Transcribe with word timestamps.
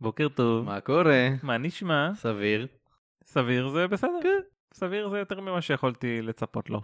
בוקר 0.00 0.28
טוב. 0.28 0.64
מה 0.64 0.80
קורה? 0.80 1.28
מה 1.42 1.58
נשמע? 1.58 2.10
סביר. 2.14 2.66
סביר 3.24 3.68
זה 3.68 3.86
בסדר. 3.86 4.18
כן. 4.22 4.40
סביר 4.74 5.08
זה 5.08 5.18
יותר 5.18 5.40
ממה 5.40 5.60
שיכולתי 5.60 6.22
לצפות 6.22 6.70
לו. 6.70 6.80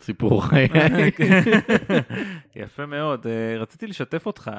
סיפור 0.00 0.46
חיי. 0.46 0.68
יפה 2.56 2.86
מאוד. 2.86 3.26
אה, 3.26 3.56
רציתי 3.58 3.86
לשתף 3.86 4.26
אותך, 4.26 4.50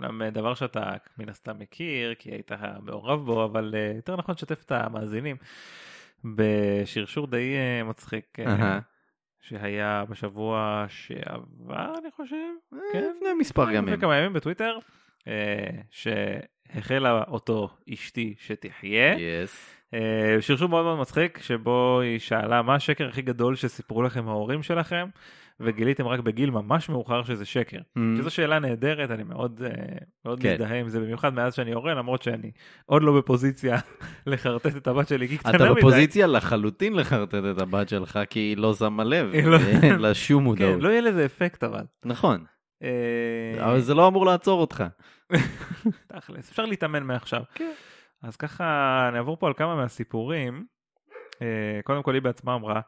גם 0.00 0.22
אה, 0.22 0.30
דבר 0.30 0.54
שאתה 0.54 0.92
מן 1.18 1.28
הסתם 1.28 1.58
מכיר, 1.58 2.14
כי 2.14 2.30
היית 2.30 2.52
מעורב 2.82 3.26
בו, 3.26 3.44
אבל 3.44 3.74
אה, 3.76 3.92
יותר 3.96 4.16
נכון 4.16 4.34
לשתף 4.34 4.62
את 4.64 4.72
המאזינים 4.72 5.36
בשרשור 6.24 7.26
די 7.26 7.54
מצחיק. 7.84 8.38
שהיה 9.40 10.04
בשבוע 10.08 10.84
שעבר 10.88 11.92
אני 11.98 12.10
חושב, 12.10 12.36
כן, 12.92 13.10
לפני 13.16 13.28
מספר 13.38 13.70
ימים. 13.70 13.84
לפני 13.84 13.98
כמה 13.98 14.16
ימים 14.16 14.32
בטוויטר, 14.32 14.78
שהחלה 15.90 17.22
אותו 17.28 17.68
אשתי 17.94 18.34
שתחיה, 18.38 19.14
יס. 19.42 19.70
אה, 19.94 20.36
שרשור 20.40 20.68
מאוד 20.68 20.84
מאוד 20.84 20.98
מצחיק 20.98 21.38
שבו 21.42 22.00
היא 22.00 22.18
שאלה 22.18 22.62
מה 22.62 22.74
השקר 22.74 23.08
הכי 23.08 23.22
גדול 23.22 23.54
שסיפרו 23.56 24.02
לכם 24.02 24.28
ההורים 24.28 24.62
שלכם 24.62 25.06
וגיליתם 25.60 26.06
רק 26.06 26.20
בגיל 26.20 26.50
ממש 26.50 26.88
מאוחר 26.88 27.22
שזה 27.22 27.44
שקר. 27.44 27.78
שזו 28.18 28.30
שאלה 28.30 28.58
נהדרת 28.58 29.10
אני 29.10 29.22
מאוד 29.22 29.62
אה, 29.64 29.70
מאוד. 30.24 30.40
כן. 30.40 30.52
מזדהה 30.52 30.80
עם 30.80 30.88
זה 30.88 31.00
במיוחד 31.00 31.34
מאז 31.34 31.54
שאני 31.54 31.72
הורה 31.72 31.94
למרות 31.94 32.22
שאני 32.22 32.50
עוד 32.86 33.02
לא 33.02 33.18
בפוזיציה 33.18 33.76
לחרטט 34.26 34.76
את 34.76 34.86
הבת 34.86 35.08
שלי 35.08 35.28
כי 35.28 35.38
קטנה 35.38 35.56
אתה 35.56 35.64
מדי. 35.64 35.74
בפוזיציה 35.74 36.26
לחלוטין 36.26 36.92
לחרטט 36.96 37.34
את 37.50 37.60
הבת 37.62 37.88
שלך 37.88 38.18
כי 38.30 38.40
היא 38.40 38.56
לא 38.56 38.74
שמה 38.74 39.04
לב, 39.04 39.32
היא 39.32 39.44
לא- 39.44 39.58
אין 39.82 39.98
לה 40.00 40.14
שום 40.14 40.38
כן, 40.42 40.44
מודעות. 40.44 40.82
לא 40.82 40.88
יהיה 40.88 41.00
לזה 41.00 41.24
אפקט 41.24 41.64
אבל. 41.64 41.84
נכון, 42.04 42.44
אה, 42.82 42.88
אבל 43.66 43.80
זה 43.80 43.94
לא 43.94 44.08
אמור 44.08 44.26
לעצור 44.26 44.60
אותך. 44.60 44.84
תכלס, 46.06 46.50
אפשר 46.50 46.64
להתאמן 46.64 47.02
מעכשיו. 47.02 47.42
כן. 47.54 47.72
אז 48.22 48.36
ככה 48.36 49.10
נעבור 49.12 49.36
פה 49.36 49.46
על 49.46 49.54
כמה 49.56 49.74
מהסיפורים. 49.76 50.66
אה, 51.42 51.80
קודם 51.84 52.02
כל 52.02 52.14
היא 52.14 52.22
בעצמה 52.22 52.54
אמרה, 52.54 52.80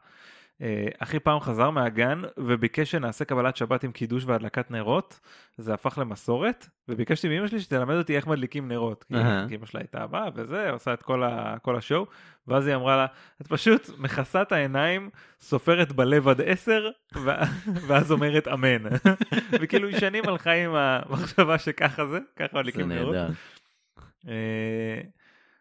אחי 0.99 1.19
פעם 1.19 1.39
חזר 1.39 1.69
מהגן 1.69 2.21
וביקש 2.37 2.91
שנעשה 2.91 3.25
קבלת 3.25 3.55
שבת 3.55 3.83
עם 3.83 3.91
קידוש 3.91 4.23
והדלקת 4.25 4.71
נרות, 4.71 5.19
זה 5.57 5.73
הפך 5.73 5.97
למסורת, 5.97 6.67
וביקשתי 6.87 7.29
מאמא 7.29 7.47
שלי 7.47 7.59
שתלמד 7.59 7.95
אותי 7.95 8.15
איך 8.15 8.27
מדליקים 8.27 8.67
נרות. 8.67 9.03
כי 9.03 9.15
אהה. 9.15 9.45
כי 9.49 9.55
אמא 9.55 9.65
שלה 9.65 9.81
הייתה 9.81 10.07
באה 10.07 10.29
וזה, 10.35 10.69
עושה 10.71 10.93
את 10.93 11.03
כל, 11.03 11.23
ה, 11.23 11.55
כל 11.61 11.75
השואו, 11.75 12.05
ואז 12.47 12.67
היא 12.67 12.75
אמרה 12.75 12.97
לה, 12.97 13.05
את 13.41 13.47
פשוט 13.47 13.89
מכסה 13.97 14.41
את 14.41 14.51
העיניים, 14.51 15.09
סופרת 15.41 15.91
בלב 15.91 16.27
עד 16.27 16.41
עשר, 16.41 16.89
ו- 17.15 17.29
ואז 17.87 18.11
אומרת 18.11 18.47
אמן. 18.47 18.83
וכאילו 19.61 19.87
היא 19.87 19.99
שנים 19.99 20.23
הלכה 20.27 20.51
עם 20.51 20.75
המחשבה 20.75 21.57
שככה 21.57 22.05
זה, 22.05 22.19
ככה 22.35 22.57
מדליקים 22.57 22.91
נרות. 22.91 23.15
נהדר. 23.15 23.29
אה, 24.27 25.01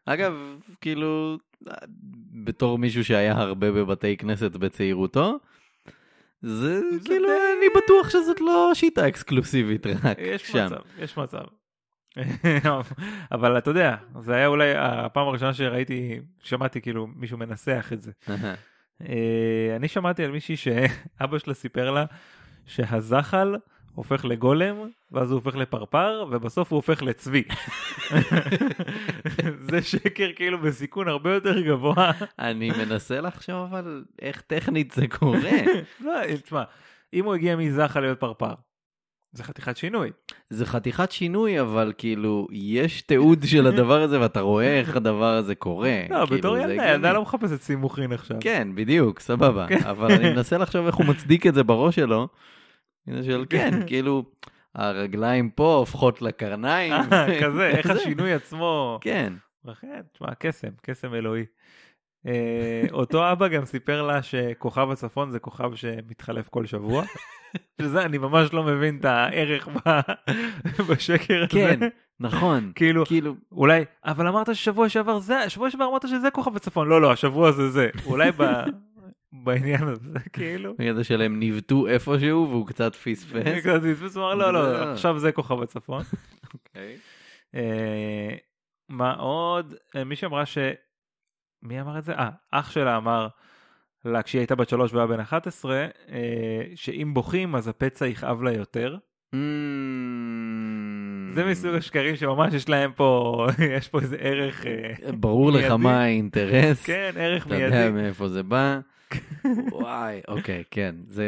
אגב, 0.06 0.58
כאילו, 0.80 1.38
בתור 2.44 2.78
מישהו 2.78 3.04
שהיה 3.04 3.32
הרבה 3.32 3.72
בבתי 3.72 4.16
כנסת 4.16 4.56
בצעירותו, 4.56 5.38
זה 6.42 6.80
כאילו, 7.04 7.28
די- 7.28 7.34
אני 7.58 7.66
בטוח 7.84 8.10
שזאת 8.10 8.40
לא 8.40 8.70
שיטה 8.74 9.08
אקסקלוסיבית 9.08 9.86
רק 9.86 10.18
יש 10.18 10.42
שם. 10.52 10.66
מצב, 10.66 10.80
יש 10.98 11.16
מצב. 11.18 11.44
אבל 13.32 13.58
אתה 13.58 13.70
יודע, 13.70 13.96
זה 14.20 14.34
היה 14.34 14.46
אולי 14.46 14.72
הפעם 14.76 15.28
הראשונה 15.28 15.54
שראיתי, 15.54 16.20
שמעתי 16.42 16.80
כאילו 16.80 17.06
מישהו 17.06 17.38
מנסח 17.38 17.90
את 17.92 18.02
זה. 18.02 18.12
אה, 19.08 19.76
אני 19.76 19.88
שמעתי 19.88 20.24
על 20.24 20.30
מישהי 20.30 20.56
שאבא 20.56 21.38
שלה 21.38 21.54
סיפר 21.54 21.90
לה 21.90 22.04
שהזחל 22.66 23.56
הופך 23.98 24.24
לגולם, 24.24 24.76
ואז 25.12 25.30
הוא 25.30 25.36
הופך 25.36 25.56
לפרפר, 25.56 26.24
ובסוף 26.30 26.72
הוא 26.72 26.76
הופך 26.76 27.02
לצבי. 27.02 27.42
זה 29.70 29.82
שקר 29.82 30.28
כאילו 30.36 30.58
בסיכון 30.58 31.08
הרבה 31.08 31.34
יותר 31.34 31.60
גבוה. 31.60 32.10
אני 32.38 32.70
מנסה 32.70 33.20
לחשוב 33.20 33.74
על 33.74 34.04
איך 34.22 34.40
טכנית 34.40 34.92
זה 34.92 35.06
קורה. 35.08 35.50
לא, 36.04 36.12
תשמע, 36.44 36.62
אם 37.14 37.24
הוא 37.24 37.34
הגיע 37.34 37.56
מזחל 37.56 38.00
להיות 38.00 38.20
פרפר, 38.20 38.54
זה 39.32 39.44
חתיכת 39.44 39.76
שינוי. 39.76 40.10
זה 40.50 40.66
חתיכת 40.66 41.12
שינוי, 41.12 41.60
אבל 41.60 41.92
כאילו, 41.98 42.46
יש 42.52 43.02
תיעוד 43.02 43.38
של 43.44 43.66
הדבר 43.66 44.02
הזה 44.02 44.20
ואתה 44.20 44.40
רואה 44.40 44.78
איך 44.78 44.96
הדבר 44.96 45.34
הזה 45.34 45.54
קורה. 45.54 46.00
לא, 46.10 46.26
כאילו, 46.26 46.38
בתור 46.38 46.56
ילדה. 46.56 46.90
ילדה 46.90 47.12
לא 47.12 47.22
מחפשת 47.22 47.60
סימוכין 47.60 48.12
עכשיו. 48.12 48.36
כן, 48.40 48.68
בדיוק, 48.74 49.20
סבבה. 49.20 49.66
אבל 49.90 50.12
אני 50.12 50.30
מנסה 50.30 50.58
לחשוב 50.58 50.86
איך 50.86 50.94
הוא 50.94 51.06
מצדיק 51.06 51.46
את 51.46 51.54
זה 51.54 51.64
בראש 51.64 51.96
שלו. 51.96 52.28
של 53.22 53.44
כן, 53.50 53.70
כאילו, 53.86 54.24
הרגליים 54.74 55.50
פה 55.50 55.74
הופכות 55.74 56.22
לקרניים. 56.22 56.94
כזה, 57.42 57.66
איך. 57.68 57.90
השינוי 57.90 58.32
עצמו. 58.32 58.98
כן. 59.00 59.32
לכן, 59.64 60.00
תשמע, 60.12 60.34
קסם, 60.38 60.68
קסם 60.82 61.14
אלוהי. 61.14 61.44
אה, 62.26 62.82
אותו 62.92 63.32
אבא 63.32 63.48
גם 63.48 63.64
סיפר 63.64 64.02
לה 64.02 64.22
שכוכב 64.22 64.90
הצפון 64.90 65.30
זה 65.30 65.38
כוכב 65.38 65.74
שמתחלף 65.74 66.48
כל 66.48 66.66
שבוע. 66.66 67.04
שזה 67.82 68.02
אני 68.02 68.18
ממש 68.18 68.52
לא 68.52 68.62
מבין 68.62 68.96
את 69.00 69.04
הערך 69.04 69.68
ב- 69.68 70.00
בשקר 70.88 71.36
הזה. 71.38 71.48
כן, 71.48 71.80
נכון. 72.20 72.72
כאילו, 72.74 73.06
כאילו, 73.06 73.34
אולי, 73.52 73.84
אבל 74.04 74.26
אמרת 74.26 74.54
ששבוע 74.54 74.88
שעבר 74.88 75.18
זה, 75.18 75.50
שבוע 75.50 75.70
שעבר 75.70 75.88
אמרת 75.88 76.08
שזה 76.08 76.30
כוכב 76.30 76.56
הצפון. 76.56 76.88
לא, 76.88 77.00
לא, 77.00 77.12
השבוע 77.12 77.52
זה 77.52 77.70
זה. 77.70 77.88
אולי 78.06 78.30
ב- 78.36 78.62
בעניין 79.32 79.88
הזה, 79.88 80.18
כאילו. 80.32 80.74
בגלל 80.78 81.02
שלהם 81.02 81.38
ניווטו 81.38 81.86
איפשהו 81.86 82.48
והוא 82.50 82.66
קצת 82.66 82.94
פספס. 82.94 83.64
כזה 83.64 83.94
פספוס, 83.94 84.16
הוא 84.16 84.24
אמר, 84.24 84.34
לא, 84.34 84.52
לא, 84.52 84.72
לא. 84.72 84.92
עכשיו 84.92 85.18
זה 85.18 85.32
כוכב 85.32 85.62
הצפון. 85.62 86.02
אה, 87.54 88.34
מה 88.88 89.12
עוד? 89.14 89.74
אה, 89.96 90.04
מישהי 90.04 90.26
אמרה 90.26 90.46
ש... 90.46 90.58
מי 91.62 91.80
אמר 91.80 91.98
את 91.98 92.04
זה? 92.04 92.12
אה, 92.12 92.30
אח 92.50 92.70
שלה 92.70 92.96
אמר 92.96 93.28
לה 94.04 94.22
כשהיא 94.22 94.40
הייתה 94.40 94.54
בת 94.54 94.68
שלוש 94.68 94.92
והיה 94.94 95.06
בן 95.06 95.20
11, 95.20 95.76
אה, 95.76 95.88
שאם 96.74 97.10
בוכים 97.14 97.54
אז 97.54 97.68
הפצע 97.68 98.06
יכאב 98.06 98.42
לה 98.42 98.52
יותר. 98.52 98.96
Mm. 99.34 99.38
זה 101.34 101.44
מסוג 101.44 101.74
השקרים 101.74 102.16
שממש 102.16 102.54
יש 102.54 102.68
להם 102.68 102.92
פה, 102.92 103.46
יש 103.76 103.88
פה 103.88 104.00
איזה 104.00 104.16
ערך, 104.16 104.66
אה, 104.66 105.12
ברור 105.12 105.52
לך 105.52 105.60
מיידי. 105.62 105.76
מה 105.76 106.02
האינטרס. 106.02 106.82
כן, 106.86 107.10
ערך 107.16 107.46
אתה 107.46 107.54
יודע 107.54 107.70
מיידי. 107.70 107.90
מאיפה 107.90 108.28
זה 108.28 108.42
בא. 108.42 108.78
וואי, 109.72 110.20
אוקיי, 110.28 110.64
כן, 110.70 110.94
זה, 111.08 111.26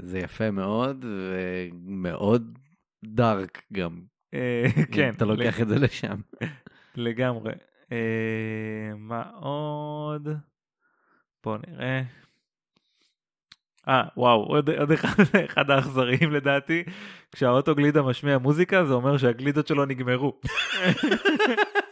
זה 0.00 0.18
יפה 0.18 0.50
מאוד 0.50 1.04
ומאוד 1.08 2.58
דארק 3.04 3.62
גם. 3.72 4.00
אה, 4.34 4.64
כן, 4.92 5.12
אתה 5.16 5.24
לוקח 5.24 5.60
את 5.60 5.68
זה 5.68 5.78
לשם. 5.78 6.16
לגמרי. 6.94 7.52
אה, 7.92 8.92
מה 8.96 9.22
עוד? 9.40 10.28
בוא 11.44 11.58
נראה. 11.68 12.02
אה, 13.88 14.02
וואו, 14.16 14.44
עוד, 14.44 14.70
עוד 14.70 14.92
אחד, 14.92 15.22
אחד 15.50 15.70
האכזריים 15.70 16.32
לדעתי, 16.32 16.82
כשהאוטו 17.32 17.74
גלידה 17.74 18.02
משמיע 18.02 18.38
מוזיקה 18.38 18.84
זה 18.84 18.94
אומר 18.94 19.18
שהגלידות 19.18 19.66
שלו 19.66 19.84
נגמרו. 19.84 20.40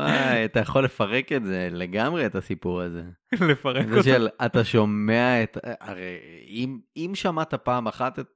וואי, 0.00 0.44
אתה 0.44 0.60
יכול 0.60 0.84
לפרק 0.84 1.32
את 1.32 1.44
זה 1.44 1.68
לגמרי, 1.72 2.26
את 2.26 2.34
הסיפור 2.34 2.80
הזה. 2.80 3.02
לפרק 3.48 3.86
אותו. 3.90 4.02
של, 4.02 4.28
אתה 4.44 4.64
שומע 4.64 5.42
את, 5.42 5.58
הרי 5.80 6.18
אם, 6.48 6.78
אם 6.96 7.10
שמעת 7.14 7.54
פעם 7.54 7.86
אחת 7.86 8.18
את 8.18 8.26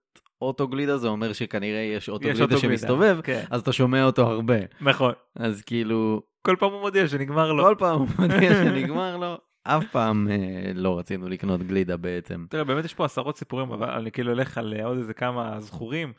אוטו 0.42 0.68
גלידה, 0.68 0.96
זה 0.96 1.08
אומר 1.08 1.32
שכנראה 1.32 1.80
יש 1.80 2.08
אוטו 2.08 2.28
יש 2.28 2.38
גלידה 2.38 2.54
אוטו 2.54 2.66
גלידה, 2.66 2.78
שמסתובב, 2.78 3.18
כן. 3.22 3.44
אז 3.50 3.60
אתה 3.60 3.72
שומע 3.72 4.04
אותו 4.04 4.22
הרבה. 4.30 4.58
נכון. 4.80 5.12
אז 5.36 5.62
כאילו, 5.62 6.22
כל 6.46 6.56
פעם 6.58 6.72
הוא 6.72 6.80
מודיע 6.80 7.08
שנגמר 7.08 7.52
לו. 7.52 7.64
כל 7.64 7.74
פעם 7.78 7.98
הוא 7.98 8.08
מודיע 8.18 8.54
שנגמר 8.54 9.16
לו, 9.16 9.38
אף 9.64 9.84
פעם 9.92 10.28
אה, 10.30 10.72
לא 10.74 10.98
רצינו 10.98 11.28
לקנות 11.28 11.62
גלידה 11.62 11.96
בעצם. 11.96 12.46
תראה, 12.50 12.64
באמת 12.64 12.84
יש 12.84 12.94
פה 12.94 13.04
עשרות 13.04 13.38
סיפורים, 13.38 13.70
אבל 13.70 13.90
אני 13.90 14.10
כאילו 14.10 14.32
אלך 14.32 14.58
על 14.58 14.74
עוד 14.84 14.96
איזה 14.96 15.14
כמה 15.14 15.60
זכורים. 15.60 16.12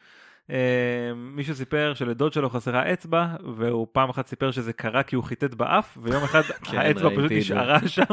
אה, 0.52 1.14
מישהו 1.16 1.56
סיפר 1.56 1.94
שלדוד 1.94 2.34
שלו 2.34 2.50
חסרה 2.50 2.94
אצבע, 2.94 3.36
והוא 3.58 3.88
פעם 3.92 4.10
אחת 4.10 4.28
סיפר 4.28 4.52
שזה 4.52 4.74
קרה 4.74 5.04
כי 5.04 5.16
הוא 5.16 5.24
חיטט 5.24 5.54
באף, 5.54 5.98
ויום 6.02 6.24
אחד 6.24 6.42
כן, 6.72 6.78
האצבע 6.78 7.10
פשוט. 7.10 7.32
נשארה 7.32 7.88
שם. 7.88 8.04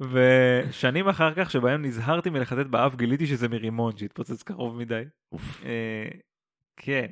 ושנים 0.00 1.08
אחר 1.08 1.32
כך, 1.36 1.50
שבהם 1.50 1.84
נזהרתי 1.84 2.30
מלחטט 2.30 2.66
באף, 2.66 2.96
גיליתי 2.96 3.26
שזה 3.26 3.48
מרימון 3.48 3.96
שהתפוצץ 3.96 4.42
קרוב 4.42 4.78
מדי. 4.78 5.02
אה, 5.64 6.08
כן. 6.76 7.06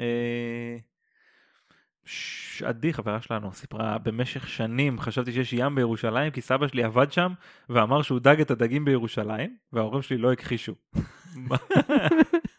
אה, 0.00 0.76
עדי 2.64 2.92
חברה 2.92 3.22
שלנו 3.22 3.52
סיפרה 3.52 3.98
במשך 3.98 4.48
שנים 4.48 5.00
חשבתי 5.00 5.32
שיש 5.32 5.52
ים 5.52 5.74
בירושלים 5.74 6.30
כי 6.30 6.40
סבא 6.40 6.68
שלי 6.68 6.82
עבד 6.82 7.12
שם 7.12 7.32
ואמר 7.68 8.02
שהוא 8.02 8.20
דג 8.20 8.40
את 8.40 8.50
הדגים 8.50 8.84
בירושלים 8.84 9.56
וההורים 9.72 10.02
שלי 10.02 10.18
לא 10.18 10.32
הכחישו. 10.32 10.74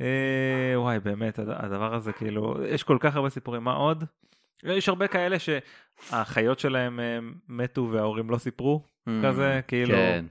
אה, 0.00 0.06
וואי 0.76 1.00
באמת 1.00 1.38
הד- 1.38 1.48
הדבר 1.48 1.94
הזה 1.94 2.12
כאילו 2.12 2.56
יש 2.68 2.82
כל 2.82 2.96
כך 3.00 3.16
הרבה 3.16 3.28
סיפורים 3.30 3.64
מה 3.64 3.72
עוד? 3.72 4.04
יש 4.64 4.88
הרבה 4.88 5.06
כאלה 5.08 5.36
שהאחיות 5.38 6.58
שלהם 6.58 7.00
אה, 7.00 7.18
מתו 7.48 7.88
וההורים 7.92 8.30
לא 8.30 8.38
סיפרו 8.38 8.84
כזה 9.22 9.60
כאילו 9.68 9.94
כן. 9.94 10.24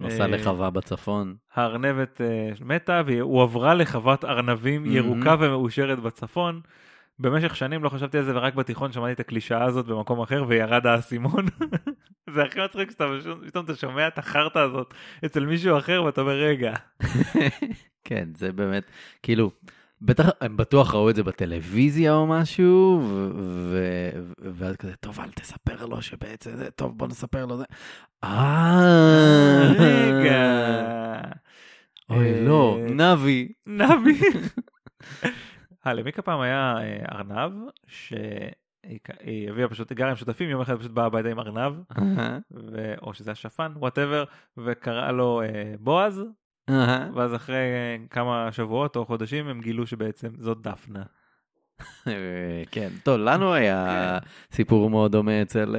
נוסע 0.00 0.22
אה, 0.22 0.26
לחווה 0.28 0.70
בצפון. 0.70 1.34
הארנבת 1.54 2.20
מתה 2.60 3.02
והיא 3.06 3.20
הועברה 3.22 3.74
לחוות 3.74 4.24
ארנבים 4.24 4.82
מהמם. 4.82 4.96
ירוקה 4.96 5.36
ומאושרת 5.40 5.98
בצפון. 5.98 6.60
במשך 7.22 7.56
שנים 7.56 7.84
לא 7.84 7.88
חשבתי 7.88 8.18
על 8.18 8.24
זה 8.24 8.36
ורק 8.36 8.54
בתיכון 8.54 8.92
שמעתי 8.92 9.12
את 9.12 9.20
הקלישאה 9.20 9.64
הזאת 9.64 9.86
במקום 9.86 10.20
אחר 10.20 10.44
וירד 10.48 10.86
האסימון. 10.86 11.46
זה 12.34 12.42
הכי 12.42 12.60
מצחיק 12.64 12.90
שאתה 12.90 13.04
פתאום 13.46 13.64
אתה 13.64 13.74
שומע 13.74 14.08
את 14.08 14.18
החרטא 14.18 14.58
הזאת 14.58 14.94
אצל 15.24 15.46
מישהו 15.46 15.78
אחר 15.78 16.02
ואתה 16.04 16.20
אומר 16.20 16.32
רגע. 16.32 16.74
כן, 18.04 18.28
זה 18.36 18.52
באמת, 18.52 18.84
כאילו, 19.22 19.50
בטח, 20.00 20.28
הם 20.40 20.56
בטוח 20.56 20.94
ראו 20.94 21.10
את 21.10 21.16
זה 21.16 21.22
בטלוויזיה 21.22 22.14
או 22.14 22.26
משהו, 22.26 23.02
ואז 24.38 24.76
כזה, 24.76 24.96
טוב, 24.96 25.20
אל 25.20 25.30
תספר 25.30 25.86
לו 25.86 26.02
שבעצם 26.02 26.56
זה, 26.56 26.70
טוב, 26.70 26.98
בוא 26.98 27.08
נספר 27.08 27.46
לו 27.46 27.56
זה. 27.56 27.64
אה, 28.24 29.72
רגע. 29.78 30.72
אוי, 32.10 32.44
לא, 32.44 32.78
אה, 32.80 32.94
נבי. 32.94 33.52
נבי. 33.66 34.20
אה, 35.86 35.94
למיקה 35.94 36.22
פעם 36.22 36.40
היה 36.40 36.76
ארנב 37.12 37.52
שהיא 37.86 39.00
היא 39.20 39.50
הביאה 39.50 39.68
פשוט, 39.68 39.90
היא 39.90 39.96
גרה 39.96 40.10
עם 40.10 40.16
שותפים, 40.16 40.50
יום 40.50 40.60
אחד 40.60 40.78
פשוט 40.78 40.90
באה 40.90 41.06
הביתה 41.06 41.28
עם 41.28 41.38
ארנב, 41.38 41.72
ו... 42.50 42.94
או 43.02 43.14
שזה 43.14 43.30
השפן, 43.30 43.72
וואטאבר, 43.76 44.24
וקראה 44.56 45.12
לו 45.12 45.42
אה, 45.42 45.74
בועז. 45.80 46.22
ואז 47.14 47.34
אחרי 47.34 47.56
אה, 47.56 47.96
כמה 48.10 48.48
שבועות 48.52 48.96
או 48.96 49.06
חודשים 49.06 49.48
הם 49.48 49.60
גילו 49.60 49.86
שבעצם 49.86 50.28
זאת 50.38 50.62
דפנה. 50.62 51.02
אה, 52.08 52.62
כן, 52.70 52.88
טוב, 53.02 53.16
לנו 53.16 53.52
היה 53.54 54.18
סיפור 54.52 54.90
מאוד 54.90 55.12
דומה 55.12 55.42
אצל 55.42 55.76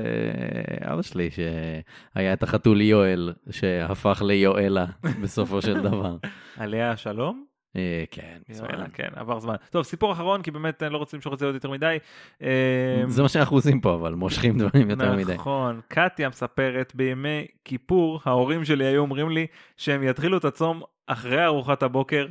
אבא 0.81 1.01
שלי, 1.01 1.29
שהיה 1.31 2.33
את 2.33 2.43
החתול 2.43 2.81
יואל, 2.81 3.33
שהפך 3.49 4.21
ליואלה 4.25 4.85
בסופו 5.21 5.61
של 5.61 5.81
דבר. 5.89 6.17
עליה 6.57 6.91
השלום? 6.91 7.52
אה, 7.75 8.03
כן, 8.11 8.37
יואלה, 8.49 8.85
כן, 8.93 9.07
עבר 9.15 9.39
זמן. 9.39 9.55
טוב, 9.69 9.83
סיפור 9.83 10.11
אחרון, 10.11 10.41
כי 10.41 10.51
באמת 10.51 10.83
אני 10.83 10.93
לא 10.93 10.97
רוצה 10.97 11.17
למשוך 11.17 11.33
את 11.33 11.39
זה 11.39 11.45
עוד 11.45 11.55
יותר 11.55 11.69
מדי. 11.71 11.97
אה, 12.41 13.03
זה 13.07 13.21
מה 13.21 13.29
שאנחנו 13.29 13.57
עושים 13.57 13.81
פה, 13.81 13.95
אבל 13.95 14.13
מושכים 14.13 14.57
דברים 14.57 14.89
יותר 14.89 15.15
מדי. 15.15 15.33
נכון, 15.33 15.81
קטיה 15.87 16.29
מספרת 16.29 16.91
בימי 16.95 17.45
כיפור 17.65 18.21
ההורים 18.25 18.65
שלי 18.65 18.85
היו 18.85 19.01
אומרים 19.01 19.29
לי 19.29 19.47
שהם 19.77 20.03
יתחילו 20.03 20.37
את 20.37 20.45
הצום 20.45 20.81
אחרי 21.07 21.45
ארוחת 21.45 21.83
הבוקר 21.83 22.27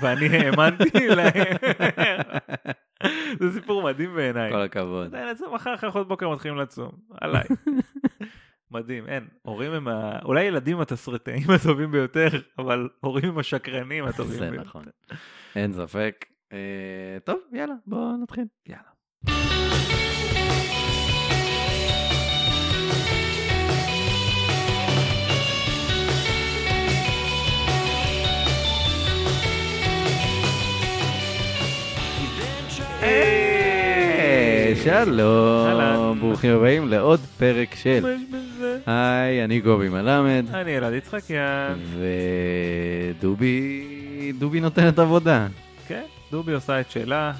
ואני 0.00 0.26
האמנתי 0.26 1.08
להם. 1.16 1.56
זה 3.40 3.52
סיפור 3.52 3.82
מדהים 3.82 4.14
בעיניי. 4.14 4.52
כל 4.52 4.62
הכבוד. 4.62 5.10
זה 5.10 5.46
מחר 5.54 5.74
אחרי 5.74 5.90
ארוחת 5.90 6.06
בוקר 6.06 6.30
מתחילים 6.30 6.58
לצום, 6.58 6.90
עליי. 7.20 7.44
מדהים, 8.74 9.06
אין, 9.06 9.28
הורים 9.42 9.72
הם 9.72 9.88
ה... 9.88 10.18
אולי 10.24 10.44
ילדים 10.44 10.80
התסריטאים 10.80 11.50
הטובים 11.50 11.90
ביותר, 11.90 12.28
אבל 12.58 12.88
הורים 13.00 13.28
הם 13.28 13.38
השקרנים 13.38 14.04
הטובים 14.04 14.38
זה 14.38 14.50
ביותר. 14.50 14.68
נכון. 14.68 14.84
אין 15.56 15.72
ספק. 15.72 16.24
אה, 16.52 16.58
טוב, 17.24 17.38
יאללה, 17.52 17.74
בואו 17.86 18.16
נתחיל. 18.22 18.44
יאללה. 18.66 18.94
היי, 33.00 33.43
שלום. 34.84 36.18
ברוכים 36.20 36.50
הבאים 36.56 36.88
לעוד 36.88 37.20
פרק 37.38 37.74
של 37.74 38.00
מה 38.02 38.08
יש 38.10 38.20
בזה? 38.30 38.78
היי, 38.86 39.44
אני 39.44 39.60
גובי 39.60 39.88
מלמד, 39.88 40.44
אני 40.54 40.76
אלעד 40.78 40.92
יצחקיאן. 40.92 41.74
ודובי, 43.18 43.84
דובי 44.38 44.60
נותנת 44.60 44.98
עבודה. 44.98 45.46
כן, 45.88 46.02
דובי 46.30 46.52
עושה 46.52 46.80
את 46.80 46.90
שלה. 46.90 47.32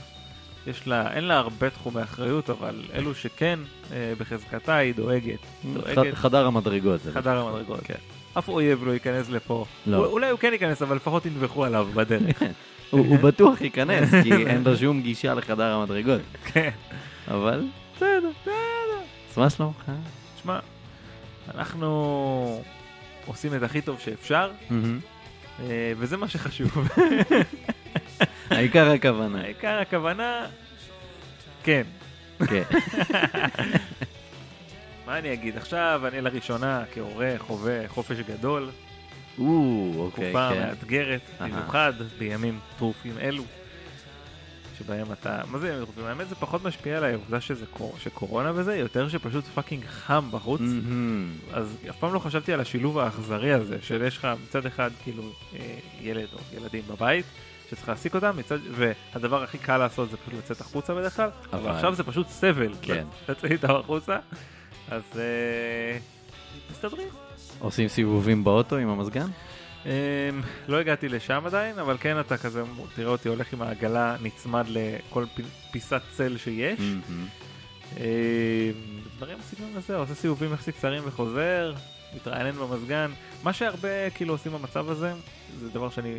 יש 0.66 0.86
לה, 0.88 1.12
אין 1.14 1.24
לה 1.24 1.36
הרבה 1.38 1.70
תחומי 1.70 2.02
אחריות, 2.02 2.50
אבל 2.50 2.74
אלו 2.94 3.14
שכן, 3.14 3.58
אה, 3.92 4.12
בחזקתה 4.18 4.76
היא 4.76 4.94
דואגת. 4.94 5.38
דואגת 5.74 6.14
חדר 6.14 6.46
המדרגות. 6.46 7.00
חדר 7.14 7.38
המדרגות. 7.38 7.80
כן. 7.84 7.94
אף 8.38 8.48
אויב 8.48 8.84
לא 8.86 8.92
ייכנס 8.92 9.30
לפה. 9.30 9.64
לא. 9.86 9.96
אול- 9.96 10.06
אולי 10.06 10.30
הוא 10.30 10.38
כן 10.38 10.50
ייכנס, 10.52 10.82
אבל 10.82 10.96
לפחות 10.96 11.26
ינבחו 11.26 11.64
עליו 11.64 11.88
בדרך. 11.94 12.42
הוא 12.90 13.06
הוא 13.06 13.18
בטוח 13.18 13.60
ייכנס, 13.60 14.10
כי 14.22 14.32
אין 14.46 14.62
לו 14.64 14.76
שום 14.76 15.00
גישה 15.02 15.34
לחדר 15.34 15.72
המדרגות. 15.74 16.20
כן. 16.44 16.70
אבל 17.28 17.64
בסדר, 17.96 18.30
בסדר. 18.40 18.54
אז 19.30 19.38
מה 19.38 19.50
שלומך? 19.50 19.90
תשמע, 20.36 20.58
אנחנו 21.54 22.62
עושים 23.26 23.54
את 23.54 23.62
הכי 23.62 23.80
טוב 23.80 24.00
שאפשר. 24.00 24.50
אה, 25.60 25.92
וזה 25.98 26.16
מה 26.16 26.28
שחשוב. 26.28 26.88
העיקר 28.50 28.90
הכוונה. 28.90 29.40
העיקר 29.40 29.78
הכוונה, 29.78 30.46
כן. 31.62 31.82
כן. 32.48 32.62
מה 35.06 35.18
אני 35.18 35.32
אגיד? 35.32 35.56
עכשיו 35.56 36.02
אני 36.06 36.20
לראשונה 36.20 36.84
כהורה 36.94 37.34
חווה 37.38 37.88
חופש 37.88 38.18
גדול, 38.18 38.70
או, 39.38 39.92
אוקיי, 39.96 40.24
תקופה 40.24 40.50
כן. 40.54 40.60
מאתגרת, 40.60 41.20
אהה. 41.40 41.48
במיוחד 41.48 41.92
בימים 42.18 42.58
טרופים 42.78 43.18
אלו. 43.20 43.44
שבהם 44.78 45.12
אתה, 45.12 45.40
מה 45.50 45.58
זה 45.58 45.68
ימים 45.68 45.84
טרופים? 45.84 46.04
האמת 46.04 46.28
זה 46.28 46.34
פחות 46.34 46.64
משפיע 46.64 46.96
על 46.96 47.04
העובדה 47.04 47.40
שזה 47.40 47.66
קור- 47.66 47.94
שקורונה 47.98 48.52
וזה, 48.54 48.76
יותר 48.76 49.08
שפשוט 49.08 49.44
fucking 49.44 49.84
חם 49.86 50.28
בחוץ. 50.30 50.60
מהמם. 50.60 51.28
אז 51.52 51.76
אף 51.90 51.96
פעם 51.96 52.14
לא 52.14 52.18
חשבתי 52.18 52.52
על 52.52 52.60
השילוב 52.60 52.98
האכזרי 52.98 53.52
הזה, 53.52 53.76
של 53.82 54.02
יש 54.06 54.16
לך 54.18 54.28
מצד 54.48 54.66
אחד 54.66 54.90
כאילו 55.02 55.22
אה, 55.54 55.58
ילד 56.00 56.26
או 56.32 56.38
ילדים 56.56 56.82
בבית, 56.90 57.26
שצריך 57.70 57.88
להעסיק 57.88 58.14
אותם, 58.14 58.32
מצד, 58.36 58.58
והדבר 58.72 59.42
הכי 59.42 59.58
קל 59.58 59.76
לעשות 59.78 60.10
זה 60.10 60.16
פשוט 60.16 60.34
לצאת 60.38 60.60
החוצה 60.60 60.94
בדרך 60.94 61.16
כלל, 61.16 61.30
אבל, 61.52 61.58
אבל- 61.60 61.70
עכשיו 61.70 61.94
זה 61.94 62.02
פשוט 62.04 62.28
סבל, 62.28 62.72
כן. 62.82 63.04
לצאת 63.28 63.44
איתם 63.44 63.70
החוצה, 63.74 64.18
אז 64.90 65.02
אה, 65.16 65.98
מסתדרים. 66.70 67.08
עושים 67.58 67.88
סיבובים 67.88 68.44
באוטו 68.44 68.76
עם 68.76 68.88
המזגן? 68.88 69.26
אה, 69.86 70.30
לא 70.68 70.76
הגעתי 70.76 71.08
לשם 71.08 71.42
עדיין, 71.46 71.78
אבל 71.78 71.96
כן 72.00 72.20
אתה 72.20 72.36
כזה, 72.36 72.62
תראה 72.94 73.08
אותי 73.08 73.28
הולך 73.28 73.52
עם 73.52 73.62
העגלה 73.62 74.16
נצמד 74.22 74.64
לכל 74.68 75.24
פיסת 75.70 76.02
צל 76.10 76.36
שיש. 76.36 76.80
מהמם. 76.80 77.26
אה, 78.00 78.70
דברים 79.16 79.38
בסגנון 79.38 79.76
הזה, 79.76 79.96
עושה 79.96 80.14
סיבובים 80.14 80.52
יחסית 80.52 80.76
קצרים 80.76 81.02
וחוזר, 81.06 81.74
מתרענן 82.14 82.52
במזגן. 82.52 83.10
מה 83.42 83.52
שהרבה 83.52 84.10
כאילו 84.10 84.34
עושים 84.34 84.52
במצב 84.52 84.90
הזה, 84.90 85.12
זה 85.58 85.70
דבר 85.70 85.90
שאני 85.90 86.18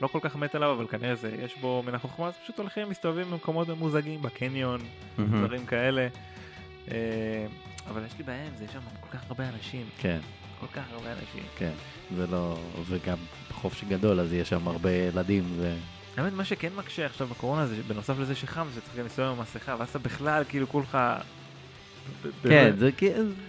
לא 0.00 0.06
כל 0.06 0.18
כך 0.22 0.36
מת 0.36 0.54
עליו, 0.54 0.72
אבל 0.72 0.86
כנראה 0.86 1.14
זה, 1.14 1.36
יש 1.44 1.54
בו 1.60 1.82
מן 1.86 1.94
החוכמה, 1.94 2.28
אז 2.28 2.34
פשוט 2.42 2.58
הולכים, 2.58 2.90
מסתובבים 2.90 3.30
במקומות 3.30 3.68
ממוזגים, 3.68 4.22
בקניון, 4.22 4.80
מהמם. 5.18 5.44
דברים 5.44 5.66
כאלה. 5.66 6.08
אה, 6.90 7.46
אבל 7.88 8.04
יש 8.06 8.12
לי 8.18 8.24
בעיה 8.24 8.46
עם 8.46 8.52
זה, 8.58 8.64
יש 8.64 8.72
שם 8.72 8.80
כל 9.00 9.18
כך 9.18 9.24
הרבה 9.28 9.48
אנשים, 9.48 9.86
כן, 9.98 10.18
כל 10.62 10.80
כך 10.80 10.82
הרבה 10.92 11.08
אנשים. 11.12 11.42
כן. 11.58 11.72
זה 12.16 12.26
לא... 12.26 12.58
וגם 12.88 13.16
חופש 13.50 13.84
גדול, 13.84 14.20
אז 14.20 14.32
יש 14.32 14.48
שם 14.48 14.68
הרבה 14.68 14.90
ילדים 14.90 15.44
ו... 15.56 15.74
האמת, 16.16 16.32
מה 16.32 16.44
שכן 16.44 16.68
מקשה 16.76 17.06
עכשיו 17.06 17.26
בקורונה 17.26 17.66
זה 17.66 17.76
בנוסף 17.88 18.18
לזה 18.18 18.34
שחם, 18.34 18.66
זה 18.74 18.80
צריך 18.80 18.96
גם 18.96 19.02
להסתובב 19.04 19.28
עם 19.28 19.38
המסכה, 19.38 19.76
ואז 19.78 19.88
אתה 19.88 19.98
בכלל 19.98 20.42
כאילו 20.48 20.68
כולך... 20.68 20.98
כן, 22.42 22.72
זה. 22.78 22.90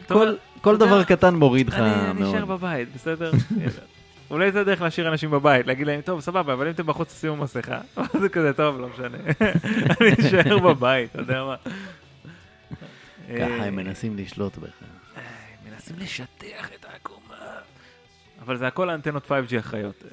אתה 0.05 0.13
כל- 0.61 0.77
דבר 0.77 1.03
קטן 1.03 1.35
מוריד 1.35 1.67
לך 1.67 1.75
אני 1.75 2.09
אני 2.09 2.19
מאוד. 2.19 2.47
בבית, 2.47 2.93
בסדר? 2.95 3.31
אולי 4.31 4.51
זה 4.51 4.61
הדרך 4.61 4.81
להשאיר 4.81 5.09
אנשים 5.09 5.31
בבית, 5.31 5.67
להגיד 5.67 5.87
להם, 5.87 6.01
טוב, 6.01 6.19
סבבה, 6.21 6.53
אבל 6.53 6.67
אם 6.67 6.71
אתם 6.73 6.85
בחוץ 6.85 7.19
שימו 7.19 7.35
מסכה. 7.37 7.81
זה 8.21 8.29
כזה, 8.29 8.53
טוב, 8.53 8.79
לא 8.81 8.89
משנה. 8.89 9.17
אני 10.01 10.27
אשאר 10.27 10.59
בבית, 10.59 11.11
אתה 11.11 11.21
יודע 11.21 11.43
מה. 11.43 11.55
ככה 13.37 13.43
אה, 13.43 13.65
הם 13.65 13.75
מנסים 13.75 14.17
לשלוט 14.17 14.57
בך. 14.57 14.92
מנסים 15.83 15.99
לשטח 15.99 16.69
את 16.75 16.85
העקומה. 16.85 17.59
אבל 18.41 18.57
זה 18.57 18.67
הכל 18.67 18.89
האנטנות 18.89 19.31
5G 19.31 19.57
החיות. 19.59 20.03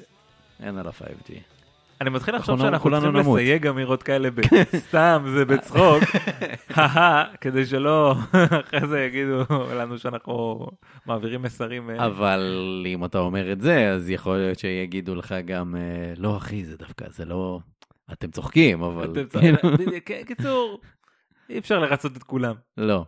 אין 0.59 0.77
על 0.77 0.87
ה-5G. 0.87 1.33
אני 2.01 2.09
מתחיל 2.09 2.35
לחשוב 2.35 2.61
אנחנו 2.61 2.89
שאנחנו 2.89 3.13
צריכים. 3.13 3.33
לסייג 3.33 3.67
אמירות 3.67 4.03
כאלה 4.03 4.29
בסתם, 4.31 5.25
זה 5.33 5.45
בצחוק, 5.45 6.03
כדי 7.41 7.65
שלא 7.65 8.15
אחרי 8.59 8.87
זה 8.87 9.01
יגידו 9.01 9.43
לנו 9.75 9.97
שאנחנו 9.97 10.67
מעבירים 11.05 11.41
מסרים. 11.41 11.89
אה, 11.89 12.05
אבל 12.05 12.83
אם 12.87 13.05
אתה 13.05 13.17
אומר 13.19 13.51
את 13.51 13.61
זה, 13.61 13.91
אז 13.91 14.09
יכול 14.09 14.37
להיות 14.37 14.59
שיגידו 14.59 15.15
לך 15.15 15.35
גם, 15.45 15.75
אה, 15.75 16.13
לא 16.17 16.37
אחי, 16.37 16.65
זה 16.65 16.77
דווקא, 16.77 17.05
זה 17.09 17.25
לא... 17.25 17.59
אתם 18.13 18.31
צוחקים, 18.31 18.83
אבל... 18.83 19.13
כן, 20.05 20.23
קיצור, 20.27 20.81
אי 21.49 21.57
אפשר 21.57 21.79
לרצות 21.79 22.17
את 22.17 22.23
כולם. 22.23 22.55
לא. 22.77 23.05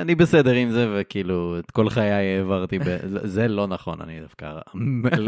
אני 0.00 0.14
בסדר 0.14 0.52
עם 0.52 0.70
זה, 0.70 0.96
וכאילו, 1.00 1.58
את 1.58 1.70
כל 1.70 1.90
חיי 1.90 2.10
העברתי, 2.12 2.78
ב... 2.78 2.82
זה- 3.06 3.48
לא 3.48 3.66
נכון, 3.66 4.00
אני 4.00 4.20
דווקא 4.20 4.58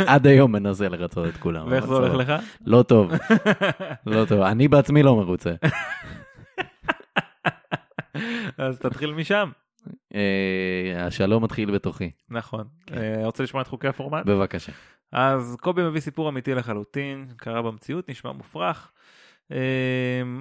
עד 0.07 0.27
היום 0.27 0.53
מנסה 0.53 0.89
לרצות 0.89 1.27
את 1.29 1.37
כולם. 1.37 1.67
ואיך 1.71 1.87
זה 1.87 1.95
הולך. 1.95 2.29
לך? 2.29 2.33
לא 2.67 2.83
טוב, 2.83 3.13
לא 4.07 4.25
טוב. 4.25 4.41
אני 4.41 4.69
בעצמי 4.69 5.03
לא 5.03 5.17
מרוצה. 5.17 5.51
אז 8.59 8.79
תתחיל 8.79 9.13
משם. 9.13 9.51
אה, 10.15 11.07
השלום 11.07 11.45
מתחיל 11.45 11.71
בתוכי. 11.71 12.11
נכון. 12.31 12.65
כן. 12.87 12.97
אה, 12.99 13.25
רוצה 13.27 13.43
לשמוע 13.43 13.63
את 13.63 13.67
חוקי 13.67 13.89
הפורמט? 13.89 14.27
בבקשה. 14.27 14.73
אז 15.13 15.57
קובי 15.61 15.83
מביא 15.83 16.01
סיפור 16.01 16.29
אמיתי 16.29 16.55
לחלוטין, 16.55 17.27
קרה 17.37 17.63
במציאות, 17.63 18.11
נשמע 18.11 18.33
מופרך. 18.33 18.93
אה, 19.53 19.59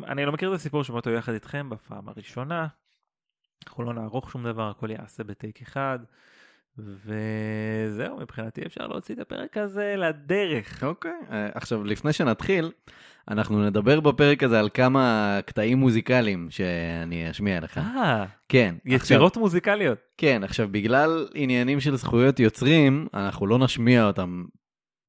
אני 0.07 0.25
לא 0.25 0.31
מכיר 0.31 0.50
את 0.50 0.55
הסיפור 0.55 0.83
שמעתי 0.83 1.10
יחד 1.10 1.33
איתכם 1.33 1.69
בפעם 1.69 2.10
הראשונה. 2.10 2.67
אנחנו 3.67 3.83
לא 3.83 3.93
נערוך 3.93 4.31
שום 4.31 4.43
דבר, 4.43 4.69
הכל 4.69 4.91
יעשה 4.91 5.23
בטייק 5.23 5.61
אחד. 5.61 5.99
וזהו, 6.77 8.19
מבחינתי 8.19 8.61
אפשר 8.65 8.87
להוציא 8.87 9.15
את 9.15 9.19
הפרק 9.19 9.57
הזה 9.57 9.95
לדרך. 9.97 10.83
אוקיי, 10.83 11.11
אה, 11.31 11.49
עכשיו 11.53 11.83
לפני 11.83 12.13
שנתחיל, 12.13 12.71
אנחנו 13.27 13.65
נדבר 13.65 13.99
בפרק 13.99 14.43
הזה 14.43 14.59
על 14.59 14.69
כמה 14.73 15.39
קטעים 15.45 15.77
מוזיקליים 15.77 16.47
שאני 16.49 17.31
אשמיע 17.31 17.59
לך. 17.59 17.77
אה, 17.77 18.25
כן. 18.49 18.75
עכשיו- 18.85 18.95
יצירות 18.95 19.37
מוזיקליות. 19.37 19.97
כן, 20.17 20.41
עכשיו 20.43 20.67
בגלל 20.71 21.27
עניינים 21.33 21.79
של 21.79 21.95
זכויות 21.95 22.39
יוצרים, 22.39 23.07
אנחנו 23.13 23.47
לא 23.47 23.59
נשמיע 23.59 24.05
אותם 24.07 24.45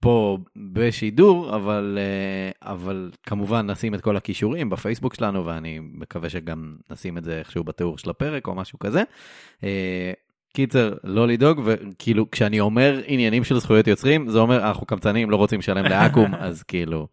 פה 0.02 0.38
בשידור, 0.56 1.56
אבל, 1.56 1.98
אה, 2.00 2.72
אבל 2.72 3.10
כמובן 3.26 3.70
נשים 3.70 3.94
את 3.94 4.00
כל 4.00 4.16
הכישורים 4.16 4.70
בפייסבוק 4.70 5.14
שלנו, 5.14 5.46
ואני 5.46 5.78
מקווה 5.82 6.28
שגם 6.28 6.76
נשים 6.90 7.18
את 7.18 7.24
זה 7.24 7.38
איכשהו 7.38 7.64
בתיאור 7.64 7.98
של 7.98 8.10
הפרק 8.10 8.46
או 8.46 8.54
משהו 8.54 8.78
כזה. 8.78 9.02
אה, 9.64 10.12
קיצר, 10.54 10.94
לא 11.04 11.28
לדאוג, 11.28 11.60
וכאילו, 11.64 12.30
כשאני 12.30 12.60
אומר 12.60 13.00
עניינים 13.06 13.44
של 13.44 13.58
זכויות 13.58 13.86
יוצרים, 13.86 14.28
זה 14.28 14.38
אומר, 14.38 14.68
אנחנו 14.68 14.86
קמצנים, 14.86 15.30
לא 15.30 15.36
רוצים 15.36 15.58
לשלם 15.58 15.84
לאקו"ם, 15.84 16.34
אז 16.46 16.62
כאילו, 16.62 17.08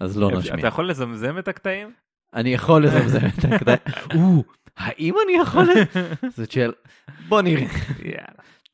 אז 0.00 0.18
לא 0.18 0.28
אתה 0.28 0.38
נשמיע. 0.38 0.66
יכול 0.66 0.90
לזמזם 0.90 1.38
את 1.38 1.48
הקטעים? 1.48 1.90
אני 2.34 2.54
יכול 2.54 2.86
לזמזם 2.86 3.26
את 3.38 3.44
הקטעים. 3.44 3.78
או, 4.14 4.44
האם 4.76 5.14
אני 5.24 5.38
יכול? 5.42 5.66
זאת 6.36 6.50
שאלה, 6.50 6.72
בוא 7.28 7.42
נראה. 7.42 7.66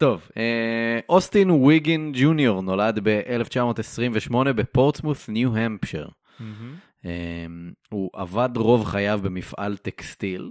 טוב, 0.02 0.28
אה, 0.36 1.00
אוסטין 1.08 1.50
וויגין 1.50 2.12
ג'וניור 2.14 2.62
נולד 2.62 2.98
ב-1928 3.02 4.34
בפורטסמות', 4.56 5.28
ניו-המפשר. 5.28 6.08
מהמם. 6.40 6.74
אה, 7.04 7.46
הוא 7.90 8.10
עבד 8.14 8.48
רוב 8.56 8.84
חייו 8.84 9.20
במפעל 9.22 9.76
טקסטיל. 9.76 10.50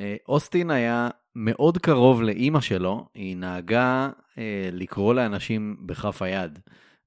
אה, 0.00 0.16
אוסטין 0.28 0.70
היה 0.70 1.08
מאוד 1.34 1.78
קרוב 1.78 2.22
לאימא 2.22 2.60
שלו, 2.60 3.08
היא 3.14 3.36
נהגה 3.36 4.10
לקרוא 4.72 5.14
לאנשים 5.14 5.76
בכף 5.80 6.22
היד, 6.22 6.58